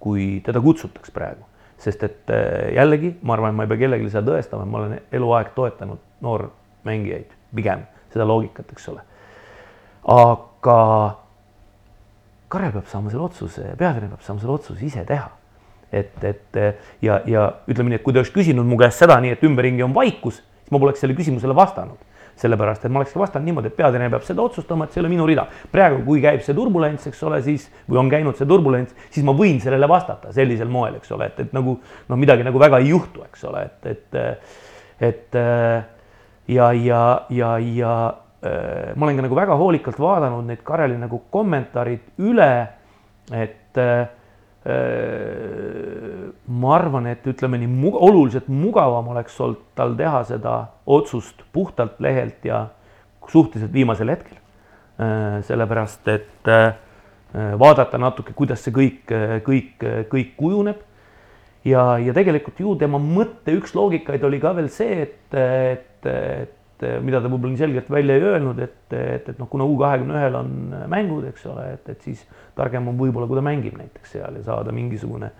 [0.00, 1.44] kui teda kutsutaks praegu,
[1.82, 4.96] sest et äh, jällegi ma arvan, et ma ei pea kellelegi seda tõestama, ma olen
[5.18, 7.84] eluaeg toetanud noormängijaid, pigem
[8.16, 9.04] seda loogikat, eks ole.
[10.16, 10.80] aga
[12.48, 15.30] Karel peab saama selle otsuse, peatreener peab saama selle otsuse ise teha.
[15.92, 16.58] et, et
[17.02, 19.84] ja, ja ütleme nii, et kui ta oleks küsinud mu käest seda nii, et ümberringi
[19.86, 22.02] on vaikus, siis ma poleks sellele küsimusele vastanud
[22.36, 25.12] sellepärast et ma olekski vastanud niimoodi, et peatreener peab seda otsustama, et see ei ole
[25.14, 25.46] minu rida.
[25.72, 29.32] praegu, kui käib see turbulents, eks ole, siis või on käinud see turbulents, siis ma
[29.36, 32.92] võin sellele vastata sellisel moel, eks ole, et, et nagu noh, midagi nagu väga ei
[32.92, 34.20] juhtu, eks ole, et, et,
[35.08, 35.40] et
[36.48, 37.96] ja, ja, ja, ja
[38.94, 42.50] ma olen ka nagu väga hoolikalt vaadanud neid Kareli nagu kommentaarid üle,
[43.34, 43.80] et
[46.46, 52.00] ma arvan, et ütleme nii mug oluliselt mugavam oleks olnud tal teha seda otsust puhtalt
[52.02, 52.66] lehelt ja
[53.28, 54.38] suhteliselt viimasel hetkel.
[55.42, 56.48] sellepärast, et
[57.58, 59.10] vaadata natuke, kuidas see kõik,
[59.44, 60.78] kõik, kõik kujuneb.
[61.66, 66.86] Ja, ja tegelikult ju tema mõtte üks loogikaid oli ka veel see, et, et, et
[67.04, 70.18] mida ta võib-olla nii selgelt välja ei öelnud, et, et, et noh, kuna U kahekümne
[70.18, 70.50] ühel on
[70.92, 72.22] mängud, eks ole, et, et siis
[72.58, 75.30] targem on võib-olla, kui ta mängib näiteks seal ja saada mingisugune,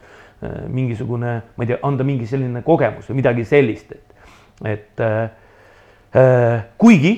[0.72, 4.33] mingisugune, ma ei tea, anda mingi selline kogemus või midagi sellist, et,
[4.72, 7.14] et äh, kuigi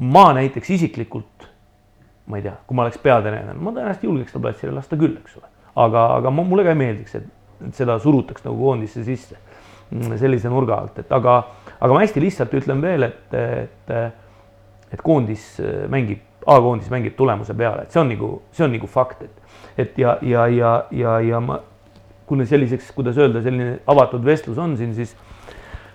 [0.00, 1.48] ma näiteks isiklikult,
[2.30, 5.36] ma ei tea, kui ma oleks peatreener, ma tõenäoliselt julgeks ta platsile lasta küll, eks
[5.40, 5.52] ole,
[5.84, 7.28] aga, aga ma, mulle ka ei meeldiks, et
[7.76, 9.38] seda surutaks nagu koondisse sisse
[10.20, 11.40] sellise nurga alt, et aga
[11.80, 13.94] aga ma hästi lihtsalt ütlen veel, et, et,
[14.92, 15.54] et koondis
[15.92, 19.98] mängib, A-koondis mängib tulemuse peale, et see on nagu, see on nagu fakt, et, et
[20.00, 21.58] ja, ja, ja, ja, ja ma,
[22.28, 25.12] kuna selliseks, kuidas öelda, selline avatud vestlus on siin, siis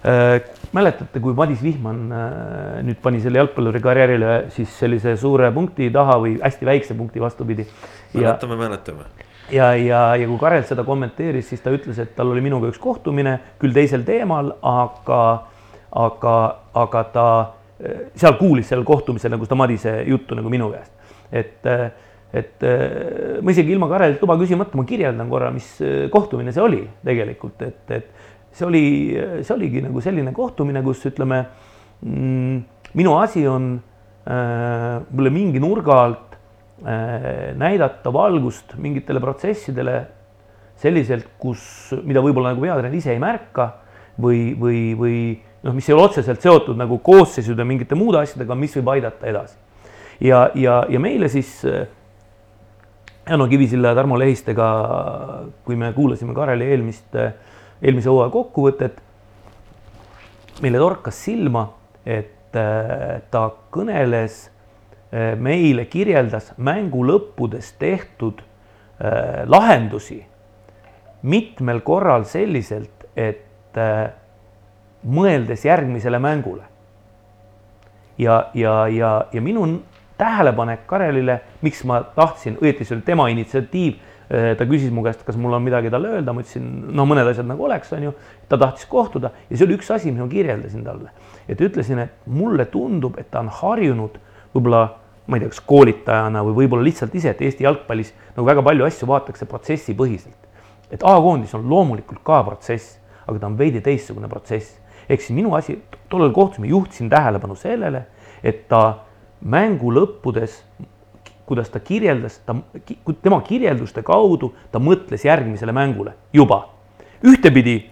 [0.05, 0.37] äh,
[0.75, 2.27] mäletate, kui Madis Vihman äh,
[2.85, 7.65] nüüd pani selle jalgpalluri karjäärile siis sellise suure punkti taha või hästi väikse punkti vastupidi.
[8.13, 9.09] mäletame, mäletame
[9.51, 12.79] ja, ja, ja kui Karel seda kommenteeris, siis ta ütles, et tal oli minuga üks
[12.81, 15.21] kohtumine, küll teisel teemal, aga
[15.95, 16.35] aga,
[16.75, 17.27] aga ta
[18.15, 20.91] seal kuulis sellel kohtumisel nagu seda Madise juttu nagu minu käest.
[21.31, 21.67] et,
[22.35, 22.65] et
[23.41, 25.67] ma isegi ilma Karelilt luba küsimata, ma kirjeldan korra, mis
[26.11, 28.85] kohtumine see oli tegelikult, et, et see oli,
[29.41, 31.41] see oligi nagu selline kohtumine, kus ütleme
[32.01, 32.63] mm,,
[32.95, 36.24] minu asi on äh, mulle mingi nurga alt
[36.83, 39.93] näidata valgust mingitele protsessidele
[40.81, 41.61] selliselt, kus,
[42.03, 43.69] mida võib-olla nagu peatreener ise ei märka
[44.19, 45.19] või, või, või
[45.63, 49.55] noh, mis ei ole otseselt seotud nagu koosseisude mingite muude asjadega, mis võib aidata edasi.
[50.19, 51.61] ja, ja, ja meile siis
[53.29, 54.67] Jano Kivisilla ja Tarmo Lehistega,
[55.65, 57.15] kui me kuulasime Kareli eelmist,
[57.81, 58.99] eelmise hooaja kokkuvõtet,
[60.61, 61.65] meile torkas silma,
[62.05, 64.54] et äh, ta kõneles äh,
[65.11, 70.23] meile, kirjeldas mängu lõppudes tehtud äh, lahendusi
[71.25, 73.77] mitmel korral selliselt, et
[75.05, 76.63] mõeldes järgmisele mängule.
[78.17, 79.65] ja, ja, ja, ja minu
[80.17, 84.03] tähelepanek Karelile, miks ma tahtsin, õieti see oli tema initsiatiiv.
[84.25, 86.63] Ta küsis mu käest, kas mul on midagi talle öelda, ma ütlesin,
[86.97, 88.13] no mõned asjad nagu oleks, on ju.
[88.49, 91.11] ta tahtis kohtuda ja see oli üks asi, mida ma kirjeldasin talle,
[91.45, 94.17] et ütlesin, et mulle tundub, et ta on harjunud
[94.55, 94.85] võib-olla
[95.27, 98.85] ma ei tea, kas koolitajana või võib-olla lihtsalt ise, et Eesti jalgpallis nagu väga palju
[98.85, 100.41] asju vaadatakse protsessipõhiselt.
[100.91, 104.77] et A-koondis on loomulikult ka protsess, aga ta on veidi teistsugune protsess.
[105.09, 105.79] ehk siis minu asi,
[106.09, 108.05] tollel kohtumisel juhtisin tähelepanu sellele,
[108.43, 109.05] et ta
[109.41, 110.61] mängu lõppudes,
[111.45, 112.55] kuidas ta kirjeldas, ta,
[113.21, 116.69] tema kirjelduste kaudu ta mõtles järgmisele mängule juba.
[117.23, 117.89] ühtepidi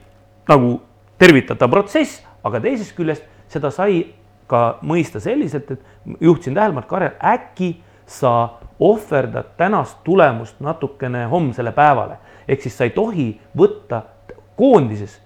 [0.48, 0.82] nagu
[1.18, 4.14] tervitatav protsess, aga teisest küljest seda sai
[4.54, 7.74] ka mõista selliselt, et juhtisin tähelepanu, et Karel, äkki
[8.06, 12.18] sa ohverdad tänast tulemust natukene homsele päevale.
[12.48, 14.02] ehk siis sa ei tohi võtta
[14.60, 15.22] koondises,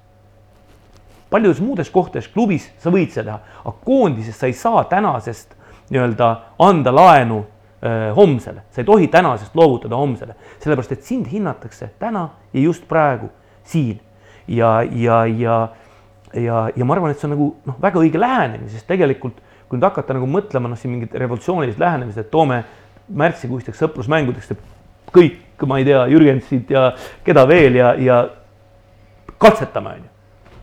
[1.29, 5.55] paljudes muudes kohtades, klubis sa võid seda teha, aga koondises sa ei saa tänasest
[5.89, 6.27] nii-öelda
[6.59, 7.39] anda laenu
[7.83, 12.87] öö, homsele, sa ei tohi tänasest loovutada homsele, sellepärast et sind hinnatakse täna ja just
[12.87, 13.31] praegu
[13.63, 13.99] siin.
[14.47, 15.67] Ja, ja, ja,
[16.33, 19.77] ja, ja ma arvan, et see on nagu noh, väga õige lähenemine, sest tegelikult kui
[19.77, 22.61] nüüd hakata nagu mõtlema noh, siin mingit revolutsioonilist lähenemist, et toome
[23.07, 24.53] märtsikuisteks sõprusmängudeks
[25.15, 26.91] kõik, ma ei tea, Jürgensid ja
[27.25, 28.21] keda veel ja, ja
[29.39, 30.13] katsetame, on ju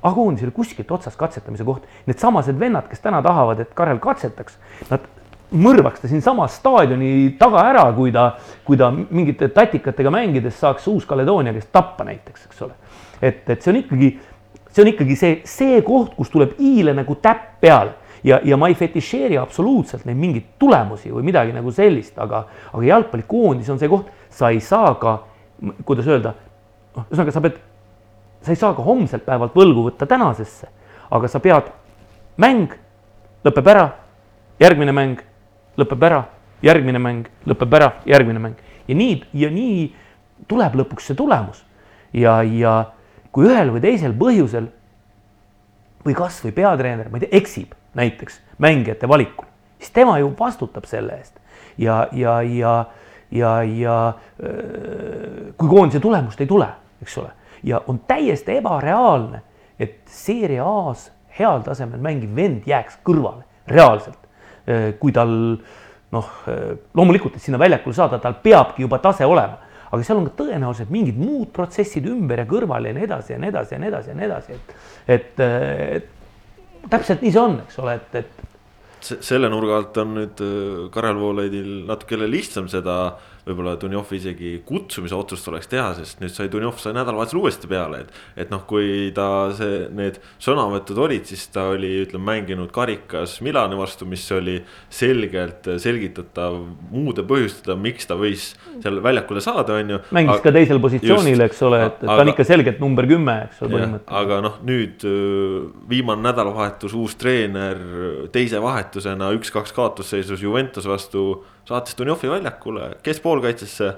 [0.05, 1.85] aga koondisel kuskilt otsast katsetamise koht.
[2.05, 4.59] Needsamased vennad, kes täna tahavad, et Karel katsetaks,
[4.91, 5.07] nad
[5.55, 8.27] mõrvaks ta siinsamas staadioni taga ära, kui ta,
[8.67, 12.77] kui ta mingite tatikatega mängides saaks Uus-Kaledoonia käest tappa näiteks, eks ole.
[13.23, 14.11] et, et see on ikkagi,
[14.75, 17.95] see on ikkagi see, see koht, kus tuleb i-le nagu täpp peale
[18.25, 22.85] ja, ja ma ei fetišeeri absoluutselt neid mingeid tulemusi või midagi nagu sellist, aga, aga
[22.89, 25.19] jalgpallikoondis on see koht, sa ei saa ka,
[25.87, 26.35] kuidas öelda,
[26.97, 27.61] noh, ühesõnaga sa pead,
[28.45, 30.71] sa ei saa ka homselt päevalt võlgu võtta tänasesse,
[31.15, 31.69] aga sa pead,
[32.41, 32.73] mäng
[33.45, 33.91] lõpeb ära,
[34.63, 35.21] järgmine mäng
[35.79, 36.25] lõpeb ära,
[36.65, 39.85] järgmine mäng lõpeb ära, järgmine mäng ja nii ja nii
[40.49, 41.65] tuleb lõpuks see tulemus.
[42.13, 42.94] ja, ja
[43.35, 44.69] kui ühel või teisel põhjusel
[46.05, 51.19] või kasvõi peatreener, ma ei tea, eksib näiteks mängijate valikul, siis tema ju vastutab selle
[51.19, 51.41] eest.
[51.79, 52.75] Ja, ja, ja,
[53.35, 53.97] ja, ja
[55.59, 56.69] kui koondise tulemust ei tule,
[57.03, 57.33] eks ole,
[57.67, 59.43] ja on täiesti ebareaalne,
[59.79, 61.09] et Serie A-s
[61.39, 64.25] heal tasemel mängiv vend jääks kõrvale, reaalselt
[64.65, 65.29] Äh, kui tal
[66.15, 69.59] noh, äh, loomulikult, et sinna väljakule saada, tal peabki juba tase olema,
[69.95, 73.43] aga seal on ka tõenäoliselt mingid muud protsessid ümber ja kõrval ja nii edasi ja
[73.43, 74.75] nii edasi ja nii edasi ja nii edasi, et,
[75.19, 78.43] et, äh, et täpselt nii see on, eks ole, et, et.
[79.25, 80.43] selle nurga alt on nüüd
[80.93, 86.33] Karel Voolaidil natukene lihtsam seda äh, võib-olla Dunjovi isegi kutsumise otsust oleks teha, sest nüüd
[86.33, 88.21] sai Dunjov sai nädalavahetusel uuesti peale, et.
[88.45, 93.77] et noh, kui ta see, need sõnavõtud olid, siis ta oli, ütleme, mänginud karikas Milani
[93.79, 94.57] vastu, mis oli
[94.93, 96.57] selgelt selgitatav
[96.93, 100.01] muude põhjustada, miks ta võis seal väljakule saada, on ju.
[100.15, 103.09] mängis aga, ka teisel positsioonil, eks ole, et, et aga, ta on ikka selgelt number
[103.11, 104.15] kümme, eks ole, põhimõtteliselt.
[104.25, 105.09] aga noh, nüüd
[105.91, 107.81] viimane nädalavahetus, uus treener
[108.35, 113.95] teise vahetusena üks-kaks kaotusseisus Juventus vastu saatis Dunjovi väljakule, kes poolkaitsesse.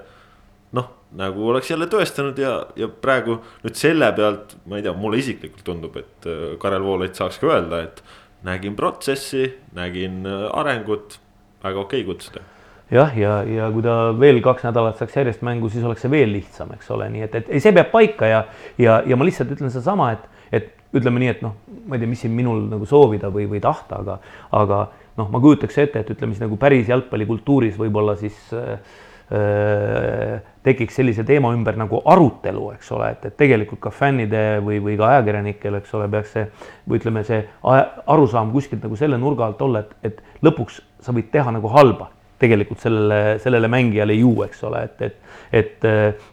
[0.77, 5.21] noh, nagu oleks jälle tõestanud ja, ja praegu nüüd selle pealt, ma ei tea, mulle
[5.21, 8.03] isiklikult tundub, et äh, Karel Voolaid saaks ka öelda, et
[8.43, 11.19] nägin protsessi, nägin äh, arengut,
[11.63, 12.43] väga okei okay kutsuda
[12.91, 16.11] jah, ja, ja, ja kui ta veel kaks nädalat saaks järjest mängu, siis oleks see
[16.11, 18.43] veel lihtsam, eks ole, nii et, et ei, see peab paika ja,
[18.79, 21.57] ja, ja ma lihtsalt ütlen sedasama, et, et ütleme nii, et noh,
[21.87, 24.19] ma ei tea, mis siin minul nagu soovida või, või tahta, aga,
[24.55, 24.81] aga
[25.17, 28.97] noh, ma kujutaks ette, et ütleme siis nagu päris jalgpallikultuuris võib-olla siis äh,
[29.33, 34.81] äh, tekiks sellise teema ümber nagu arutelu, eks ole, et, et tegelikult ka fännide või,
[34.83, 36.45] või ka ajakirjanikel, eks ole, peaks see
[36.87, 41.31] või ütleme, see arusaam kuskilt nagu selle nurga alt olla, et, et lõpuks sa võid
[41.33, 45.15] teha nagu halba tegelikult sellele, sellele mängijale ju, eks ole, et, et,
[45.57, 45.85] et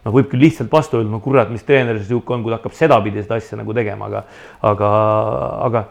[0.05, 2.59] noh, võib küll lihtsalt vastu öelda, no kurat, mis treener see sihuke on, kui ta
[2.59, 4.21] hakkab sedapidi seda asja nagu tegema, aga,
[4.69, 4.91] aga,
[5.65, 5.83] aga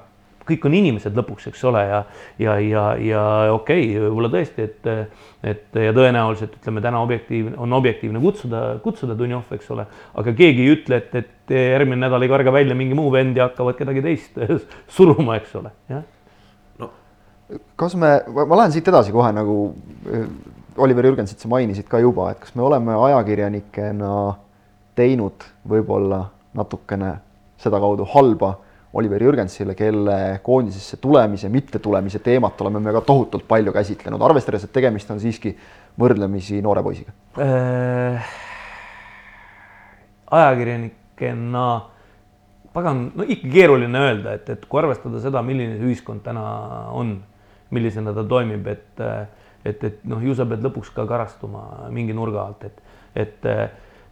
[0.49, 2.01] kõik on inimesed lõpuks, eks ole, ja,
[2.40, 3.24] ja, ja, ja
[3.55, 4.88] okei okay,, võib-olla tõesti, et,
[5.45, 9.86] et ja tõenäoliselt ütleme täna objektiivne, on objektiivne kutsuda, kutsuda Dunjov, eks ole,
[10.20, 13.49] aga keegi ei ütle, et, et järgmine nädal ei karga välja mingi muu vend ja
[13.49, 14.40] hakkavad kedagi teist
[14.97, 16.05] suruma, eks ole, jah.
[16.80, 16.90] no
[17.80, 19.59] kas me, ma lähen siit edasi kohe nagu
[20.11, 20.28] eh,
[20.76, 24.14] Oliver Jürgensit sa mainisid ka juba, et kas me oleme ajakirjanikena
[24.99, 26.24] teinud võib-olla
[26.55, 27.16] natukene
[27.62, 28.57] sedakaudu halba
[28.95, 34.72] Oliver Jürgensile, kelle koondisesse tulemise, mittetulemise teemat oleme me ka tohutult palju käsitlenud, arvestades, et
[34.74, 35.55] tegemist on siiski
[36.01, 38.34] võrdlemisi noore poisiga äh,?
[40.34, 41.64] ajakirjanikena,
[42.74, 46.45] pagan, no ikka keeruline öelda, et, et kui arvestada seda, milline see ühiskond täna
[46.95, 47.16] on,
[47.74, 49.05] millisena ta toimib, et,
[49.66, 53.49] et, et noh, ju sa pead lõpuks ka karastuma mingi nurga alt, et, et,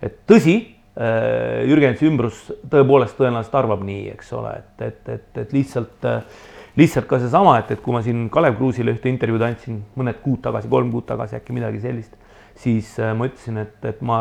[0.02, 0.56] et tõsi
[0.92, 6.42] Jürgensi ümbrus tõepoolest tõenäoliselt arvab nii, eks ole, et, et, et, et lihtsalt, äh,
[6.76, 10.42] lihtsalt ka seesama, et, et kui ma siin Kalev Kruusile ühte intervjuud andsin mõned kuud
[10.44, 12.18] tagasi, kolm kuud tagasi äkki midagi sellist,
[12.60, 14.18] siis äh, ma ütlesin, et, et ma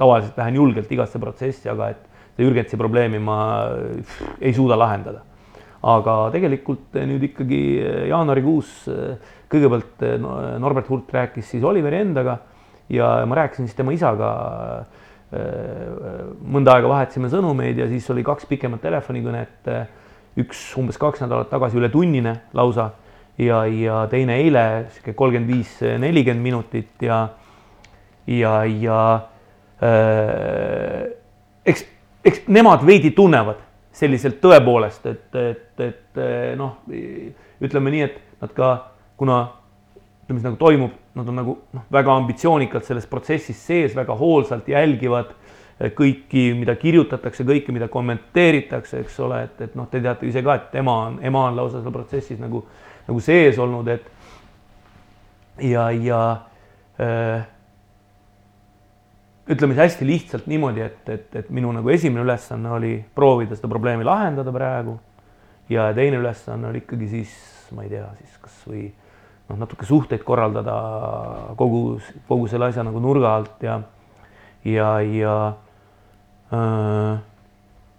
[0.00, 2.06] tavaliselt lähen julgelt igasse protsessi, aga et
[2.40, 3.36] Jürgensi probleemi ma
[4.40, 5.26] ei suuda lahendada.
[5.80, 7.58] aga tegelikult nüüd ikkagi
[8.08, 8.72] jaanuarikuus
[9.52, 10.02] kõigepealt
[10.60, 12.38] Norbert Hurt rääkis siis Oliveri endaga
[12.92, 14.30] ja ma rääkisin siis tema isaga
[15.30, 19.68] mõnda aega vahetasime sõnumeid ja siis oli kaks pikemat telefonikõnet,
[20.40, 22.88] üks umbes kaks nädalat tagasi, üle tunnine lausa
[23.38, 24.64] ja, ja teine eile
[24.94, 27.20] sihuke kolmkümmend viis, nelikümmend minutit ja,
[28.26, 29.00] ja, ja
[29.86, 31.06] äh,
[31.64, 31.86] eks,
[32.26, 33.62] eks nemad veidi tunnevad
[34.00, 36.20] selliselt tõepoolest, et, et, et
[36.58, 36.78] noh,
[37.60, 38.68] ütleme nii, et nad ka,
[39.18, 39.40] kuna
[40.30, 44.68] ütleme siis nagu toimub nad on nagu noh, väga ambitsioonikalt selles protsessis sees, väga hoolsalt
[44.70, 45.32] jälgivad
[45.80, 50.44] eh, kõiki, mida kirjutatakse, kõike, mida kommenteeritakse, eks ole, et, et noh, te teate ise
[50.46, 52.62] ka, et ema on, ema on lausa seal protsessis nagu,
[53.08, 56.22] nagu sees olnud, et ja, ja
[57.02, 57.42] äh,
[59.50, 63.72] ütleme siis hästi lihtsalt niimoodi, et, et, et minu nagu esimene ülesanne oli proovida seda
[63.72, 64.94] probleemi lahendada praegu
[65.70, 67.34] ja teine ülesanne oli ikkagi siis,
[67.74, 68.86] ma ei tea, siis kasvõi
[69.50, 70.76] noh, natuke suhteid korraldada
[71.58, 71.98] kogu,
[72.28, 73.80] kogu selle asja nagu nurga alt ja,
[74.64, 75.34] ja, ja
[76.54, 77.16] öö,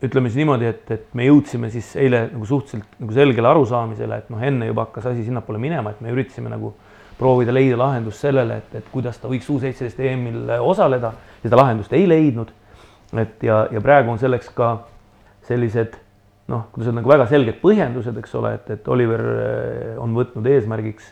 [0.02, 4.32] ütleme siis niimoodi, et, et me jõudsime siis eile nagu suhteliselt nagu selgele arusaamisele, et
[4.34, 6.74] noh, enne juba hakkas asi sinnapoole minema, et me üritasime nagu
[7.20, 12.08] proovida leida lahendust sellele, et, et kuidas ta võiks U17 EM-il osaleda, seda lahendust ei
[12.10, 12.50] leidnud.
[13.12, 14.72] et ja, ja praegu on selleks ka
[15.46, 16.00] sellised
[16.50, 19.22] noh, kuidas öelda, nagu väga selged põhjendused, eks ole, et, et Oliver
[20.02, 21.12] on võtnud eesmärgiks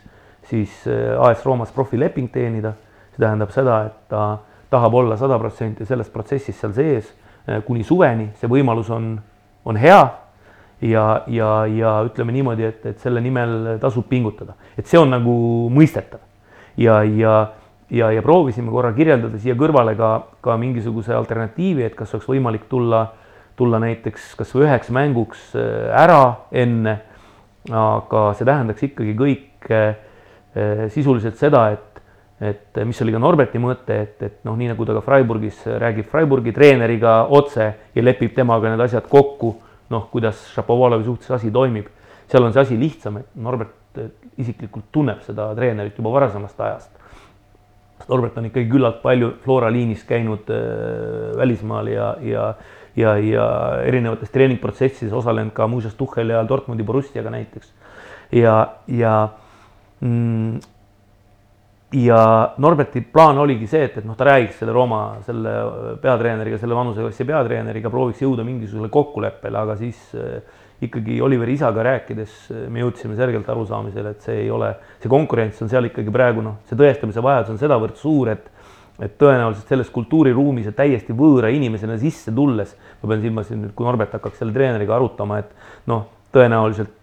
[0.50, 2.74] siis äh, AS Roomas profileping teenida.
[3.10, 4.38] see tähendab seda, et ta
[4.70, 7.12] tahab olla sada protsenti selles protsessis seal sees
[7.48, 9.14] äh, kuni suveni, see võimalus on,
[9.64, 10.02] on hea.
[10.80, 15.32] ja, ja, ja ütleme niimoodi, et, et selle nimel tasub pingutada, et see on nagu
[15.74, 16.22] mõistetav
[16.80, 17.34] ja, ja
[17.90, 22.68] ja, ja proovisime korra kirjeldada siia kõrvale ka, ka mingisuguse alternatiivi, et kas oleks võimalik
[22.70, 23.08] tulla,
[23.58, 26.22] tulla näiteks kasvõi üheks mänguks äh, ära
[26.52, 27.00] enne.
[27.70, 29.66] aga see tähendaks ikkagi kõik
[30.90, 32.00] sisuliselt seda, et,
[32.40, 36.08] et mis oli ka Norberti mõte, et, et noh, nii nagu ta ka Freiburgis räägib
[36.10, 39.54] Freiburgi treeneriga otse ja lepib temaga need asjad kokku,
[39.90, 41.86] noh, kuidas Šapovalovi suhtes asi toimib.
[42.30, 46.90] seal on see asi lihtsam, et Norbert eh, isiklikult tunneb seda treenerit juba varasemast ajast.
[48.08, 52.54] Norbert on ikkagi küllalt palju Flora liinis käinud äh, välismaal ja, ja
[52.96, 53.46] ja, ja
[53.86, 57.72] erinevates treeningprotsessides osalenud ka muuseas Tuhheli ajal Dortmundi Borussiaga näiteks.
[58.32, 59.28] ja, ja
[61.92, 65.52] ja Norberti plaan oligi see, et, et noh, ta räägiks selle Rooma selle
[66.02, 70.38] peatreeneriga, selle vanuseklassi peatreeneriga, prooviks jõuda mingisugusele kokkuleppele, aga siis äh,
[70.86, 74.70] ikkagi Oliveri isaga rääkides äh, me jõudsime selgelt arusaamisele, et see ei ole,
[75.02, 78.48] see konkurents on seal ikkagi praegu noh, see tõestamise vajadus on sedavõrd suur, et
[79.00, 83.86] et tõenäoliselt selles kultuuriruumis ja täiesti võõra inimesena sisse tulles, ma pean silmas nüüd, kui
[83.86, 86.02] Norbert hakkaks selle treeneriga arutama, et noh,
[86.36, 86.99] tõenäoliselt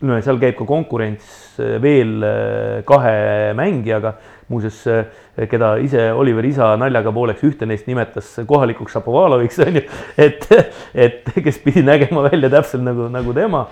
[0.00, 4.14] seal käib ka konkurents eh, veel eh, kahe mängijaga,
[4.48, 9.82] muuseas, eh, keda ise Oliver isa naljaga pooleks ühte neist nimetas kohalikuks Šapovaloviks on ju,
[10.16, 10.46] et,
[10.94, 13.66] et kes pidi nägema välja täpselt nagu, nagu tema.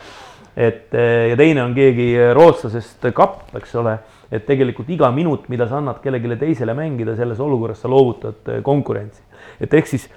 [0.58, 3.92] et ja teine on keegi rootslasest kapp, eks ole,
[4.34, 9.22] et tegelikult iga minut, mida sa annad kellelegi teisele mängida, selles olukorras sa loovutad konkurentsi.
[9.60, 10.08] et ehk siis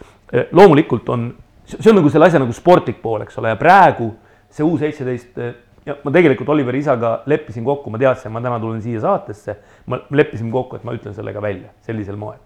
[0.52, 1.30] loomulikult on,
[1.64, 4.10] see on nagu selle asja nagu sportlik pool, eks ole, ja praegu
[4.52, 5.38] see U seitseteist
[5.86, 9.58] ja ma tegelikult Oliveri isaga leppisin kokku, ma teadsin, ma täna tulen siia saatesse,
[9.90, 12.40] ma leppisime kokku, et ma ütlen selle ka välja sellisel moel.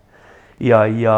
[0.59, 1.15] ja, ja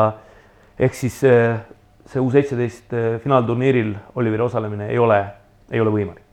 [0.80, 1.60] ehk siis äh,
[2.08, 5.20] see U seitseteist äh, finaalturniiril Oliveri osalemine ei ole,
[5.72, 6.26] ei ole võimalik.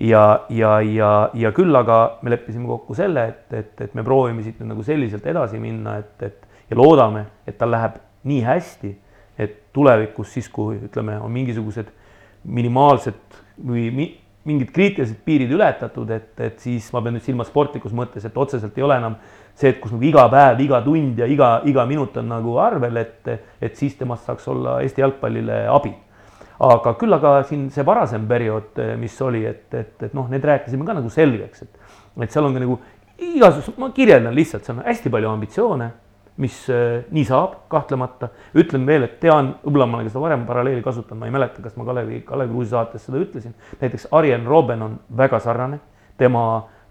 [0.00, 4.42] ja, ja, ja, ja küll aga me leppisime kokku selle, et, et, et me proovime
[4.42, 8.94] siit nüüd nagu selliselt edasi minna, et, et ja loodame, et tal läheb nii hästi,
[9.38, 11.90] et tulevikus siis, kui ütleme, on mingisugused
[12.44, 14.06] minimaalsed või mi,
[14.48, 18.78] mingid kriitilised piirid ületatud, et, et siis ma pean nüüd silmas sportlikus mõttes, et otseselt
[18.78, 19.16] ei ole enam
[19.54, 22.98] see, et kus nagu iga päev, iga tund ja iga, iga minut on nagu arvel,
[23.02, 23.30] et,
[23.62, 25.92] et siis temast saaks olla Eesti jalgpallile abi.
[26.62, 30.86] aga küll aga siin see varasem periood, mis oli, et, et, et noh, need rääkisime
[30.86, 32.78] ka nagu selgeks, et, et seal on ka nagu
[33.22, 35.90] igasugused, ma kirjeldan lihtsalt, seal on hästi palju ambitsioone
[36.36, 38.28] mis äh, nii saab, kahtlemata.
[38.56, 41.62] ütlen veel, et tean, võib-olla ma olen ka seda varem paralleeli kasutanud, ma ei mäleta,
[41.62, 43.54] kas ma Kalevi, Kalev Kruusi saates seda ütlesin.
[43.80, 45.80] näiteks Arjen Robben on väga sarnane,
[46.18, 46.44] tema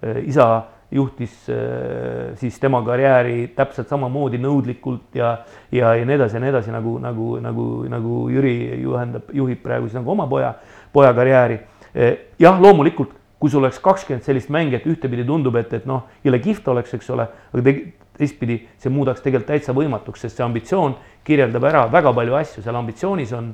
[0.04, 5.38] äh, isa juhtis äh, siis tema karjääri täpselt samamoodi nõudlikult ja,
[5.72, 9.88] ja, ja nii edasi ja nii edasi, nagu, nagu, nagu, nagu Jüri juhendab, juhib praegu
[9.88, 10.54] siis nagu oma poja,
[10.94, 11.60] poja karjääri.
[12.40, 16.68] jah, loomulikult, kui sul oleks kakskümmend sellist mängijat, ühtepidi tundub, et, et noh, jõle kihvt
[16.72, 17.74] oleks, eks ole, aga te,
[18.18, 20.98] teistpidi see muudaks tegelikult täitsa võimatuks, sest see ambitsioon
[21.28, 23.54] kirjeldab ära väga palju asju, seal ambitsioonis on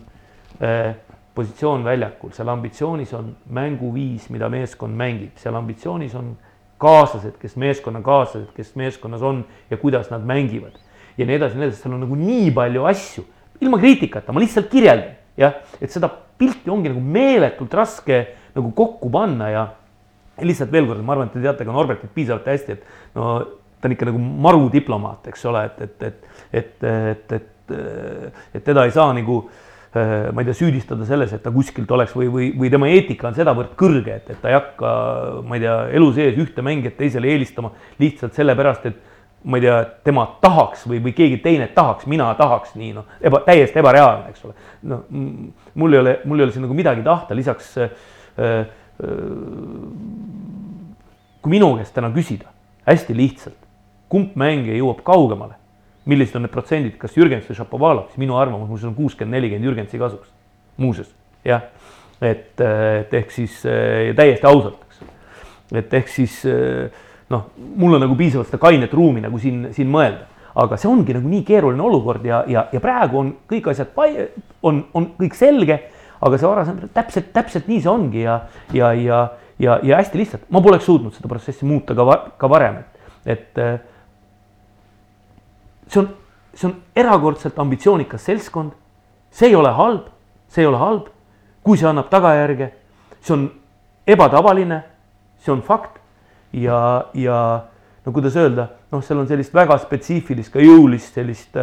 [0.64, 0.96] äh,
[1.38, 6.34] positsioon väljakul, seal ambitsioonis on mänguviis, mida meeskond mängib, seal ambitsioonis on
[6.82, 10.78] kaaslased, kes meeskonnakaaslased, kes meeskonnas on ja kuidas nad mängivad.
[11.18, 13.26] Ja nii edasi ja nii edasi, seal on nagu nii palju asju,
[13.62, 18.20] ilma kriitikata, ma lihtsalt kirjeldan, jah, et seda pilti ongi nagu meeletult raske
[18.56, 19.64] nagu kokku panna ja
[20.42, 23.40] lihtsalt veel kord, ma arvan, et te teate ka Norbertit piisavalt hästi, et no
[23.82, 27.74] ta on ikka nagu marudiplomaat, eks ole, et, et, et, et, et, et,
[28.58, 29.42] et teda ei saa nagu
[29.98, 33.38] ma ei tea, süüdistada selles, et ta kuskilt oleks või, või, või tema eetika on
[33.38, 34.90] sedavõrd kõrge, et, et ta ei hakka,
[35.48, 37.72] ma ei tea, elu sees ühte mängijat teisele eelistama
[38.02, 39.00] lihtsalt sellepärast, et
[39.48, 43.42] ma ei tea, tema tahaks või, või keegi teine tahaks, mina tahaks nii noh, eba,
[43.48, 44.58] täiesti ebareaalne, eks ole.
[44.92, 47.96] no mul ei ole, mul ei ole siin nagu midagi tahta, lisaks äh,
[48.44, 48.60] äh,
[51.42, 52.52] kui minu käest täna küsida
[52.88, 53.67] hästi lihtsalt
[54.12, 55.58] kumb mängija jõuab kaugemale,
[56.08, 59.68] millised on need protsendid, kas Jürgens või Šapovalov, siis minu arvamus, muuseas on kuuskümmend, nelikümmend
[59.68, 60.30] Jürgensi kasuks.
[60.78, 61.10] muuseas,
[61.46, 61.64] jah,
[62.22, 63.62] et, et ehk siis
[64.16, 65.02] täiesti ausalt, eks.
[65.82, 66.42] et ehk siis
[67.30, 70.28] noh, mul on nagu piisavalt seda kainet ruumi nagu siin, siin mõelda.
[70.58, 73.92] Aga see ongi nagu nii keeruline olukord ja, ja, ja praegu on kõik asjad,
[74.66, 75.78] on, on kõik selge,
[76.18, 78.40] aga see varasem täpselt, täpselt nii see ongi ja,
[78.74, 79.20] ja, ja,
[79.62, 82.98] ja, ja hästi lihtsalt, ma poleks suutnud seda protsessi muuta ka, ka varem, et,
[83.36, 83.62] et
[85.88, 86.10] see on,
[86.54, 88.72] see on erakordselt ambitsioonikas seltskond.
[89.32, 90.08] see ei ole halb,
[90.48, 91.08] see ei ole halb,
[91.64, 92.72] kui see annab tagajärge,
[93.22, 93.50] see on
[94.08, 94.82] ebatavaline,
[95.44, 96.00] see on fakt.
[96.56, 97.38] Ja, ja
[98.06, 101.58] no kuidas öelda, noh, seal on sellist väga spetsiifilist, ka jõulist sellist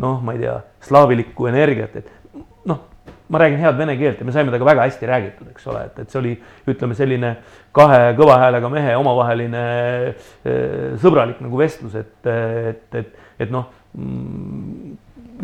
[0.00, 0.56] noh, ma ei tea,
[0.88, 2.80] slaavilikku energiat, et noh,
[3.28, 6.00] ma räägin head vene keelt ja me saime temaga väga hästi räägitud, eks ole, et,
[6.02, 6.32] et see oli,
[6.70, 7.34] ütleme, selline
[7.76, 9.62] kahe kõva häälega mehe omavaheline
[11.02, 13.68] sõbralik nagu vestlus, et, et, et et noh,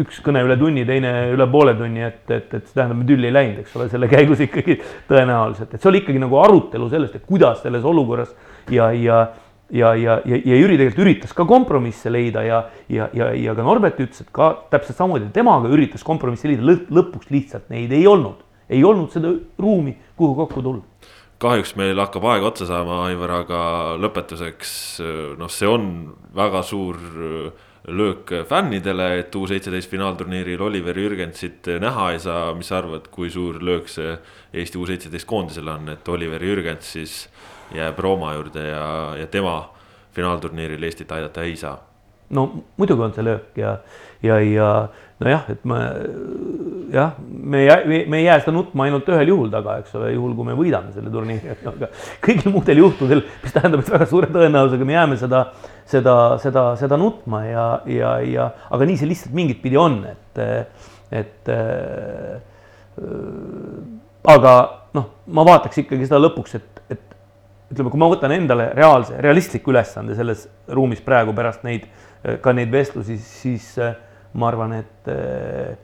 [0.01, 3.28] üks kõne üle tunni, teine üle poole tunni, et, et, et see tähendab, me tülli
[3.30, 4.78] ei läinud, eks ole, selle käigus ikkagi
[5.11, 8.34] tõenäoliselt, et see oli ikkagi nagu arutelu sellest, et kuidas selles olukorras
[8.70, 9.24] ja, ja
[9.70, 13.62] ja, ja, ja, ja Jüri tegelikult üritas ka kompromisse leida ja, ja, ja, ja ka
[13.62, 18.43] Norbert ütles, et ka täpselt samamoodi temaga üritas kompromisse leida, lõpuks lihtsalt neid ei olnud,
[18.70, 19.32] ei olnud seda
[19.62, 21.12] ruumi, kuhu kokku tulla.
[21.41, 23.61] Kahjuks meil hakkab aeg otsa saama, Aivar, aga
[24.03, 24.72] lõpetuseks
[25.41, 25.86] noh, see on
[26.36, 26.99] väga suur
[27.91, 33.30] löök fännidele, et U seitseteist finaalturniiril Oliver Jürgensit näha ei saa, mis sa arvad, kui
[33.30, 34.16] suur löök see
[34.55, 37.28] Eesti U seitseteist koondisele on, et Oliver Jürgens siis
[37.74, 38.86] jääb Rooma juurde ja,
[39.20, 39.72] ja tema
[40.16, 41.78] finaalturniiril Eestit aidata ei saa?
[42.30, 43.77] no muidugi on see löök ja,
[44.23, 44.69] ja, ja
[45.20, 45.78] nojah, et me
[46.94, 50.32] jah, me ei, me ei jää seda nutma ainult ühel juhul taga, eks ole, juhul
[50.39, 51.90] kui me võidame selle turniiri, aga
[52.24, 55.44] kõigil muudel juhtudel, mis tähendab, et väga suure tõenäosusega me jääme seda,
[55.90, 60.42] seda, seda, seda nutma ja, ja, ja aga nii see lihtsalt mingit pidi on, et,
[61.20, 62.40] et äh,
[64.30, 64.54] aga
[64.96, 67.16] noh, ma vaataks ikkagi seda lõpuks, et, et
[67.70, 71.86] ütleme, kui ma võtan endale reaalse, realistliku ülesande selles ruumis praegu pärast neid,
[72.42, 73.72] ka neid vestlusi, siis
[74.38, 75.76] ma arvan, et äh,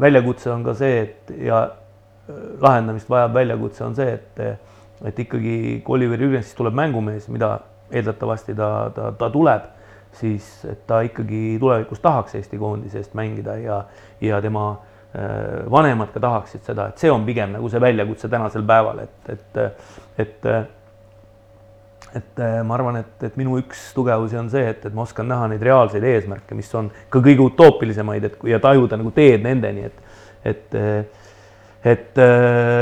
[0.00, 4.42] väljakutse on ka see, et ja äh, lahendamist vajav väljakutse on see, et,
[5.06, 5.56] et ikkagi
[5.90, 7.56] Oliver Jürgensist tuleb mängumees, mida
[7.92, 9.68] eeldatavasti ta, ta, ta tuleb,
[10.20, 10.46] siis
[10.86, 13.84] ta ikkagi tulevikus tahaks Eesti koondise eest mängida ja,
[14.20, 18.66] ja tema äh, vanemad ka tahaksid seda, et see on pigem nagu see väljakutse tänasel
[18.66, 19.64] päeval, et, et,
[20.18, 20.52] et
[22.10, 25.28] et äh, ma arvan, et, et minu üks tugevusi on see, et, et ma oskan
[25.30, 29.86] näha neid reaalseid eesmärke, mis on ka kõige utoopilisemaid, et ja tajuda nagu teed nendeni,
[29.86, 30.00] et,
[30.42, 31.04] et, äh,
[31.86, 32.18] et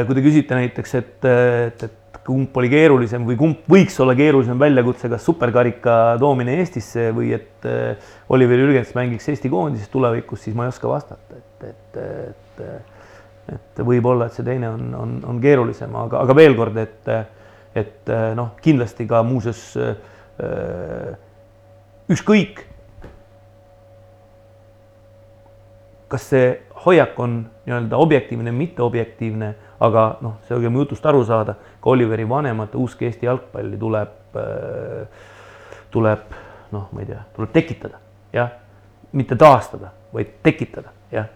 [0.09, 1.97] kui te küsite näiteks, et, et, et
[2.28, 7.66] kumb oli keerulisem või kumb võiks olla keerulisem väljakutse, kas superkarika toomine Eestisse või et
[7.68, 12.64] äh, Oliver Jürgens mängiks Eesti koondises tulevikus, siis ma ei oska vastata, et, et, et
[13.48, 17.09] et võib-olla, et see teine on, on, on keerulisem, aga, aga veel kord, et,
[17.78, 21.14] et noh, kindlasti ka muuseas äh,
[22.12, 22.60] ükskõik,
[26.09, 26.50] kas see
[26.84, 32.26] hoiak on nii-öelda objektiivne, mitteobjektiivne aga noh, see oli mu jutust aru saada, ka Oliveri
[32.28, 35.26] vanemate usk Eesti jalgpalli tuleb, äh,
[35.94, 36.24] tuleb
[36.74, 38.00] noh, ma ei tea, tuleb tekitada,
[38.34, 38.50] jah,
[39.16, 41.30] mitte taastada, vaid tekitada, jah.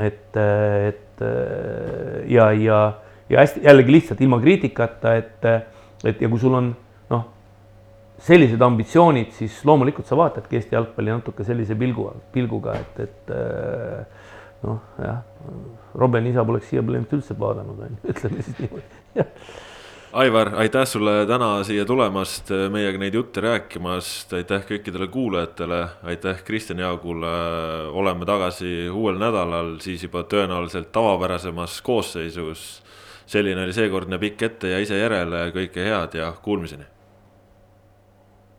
[0.00, 2.80] et, äh, et äh, ja, ja,
[3.28, 5.46] ja hästi jällegi lihtsalt ilma kriitikata, et,
[6.04, 6.72] et ja kui sul on
[7.12, 7.28] noh,
[8.24, 13.34] sellised ambitsioonid, siis loomulikult sa vaatadki Eesti jalgpalli natuke sellise pilgu, pilguga, et, et
[14.64, 15.22] noh, jah.
[15.94, 19.24] Robin isa poleks siia põhimõtteliselt üldse vaadanud, on ju, ütleme siis niimoodi.
[20.14, 26.78] Aivar, aitäh sulle täna siia tulemast, meiega neid jutte rääkimast, aitäh kõikidele kuulajatele, aitäh Kristjan
[26.84, 27.32] Jaagule,
[27.90, 32.82] oleme tagasi uuel nädalal, siis juba tõenäoliselt tavapärasemas koosseisus.
[33.26, 36.93] selline oli seekordne pikk ette ja ise järele, kõike head ja kuulmiseni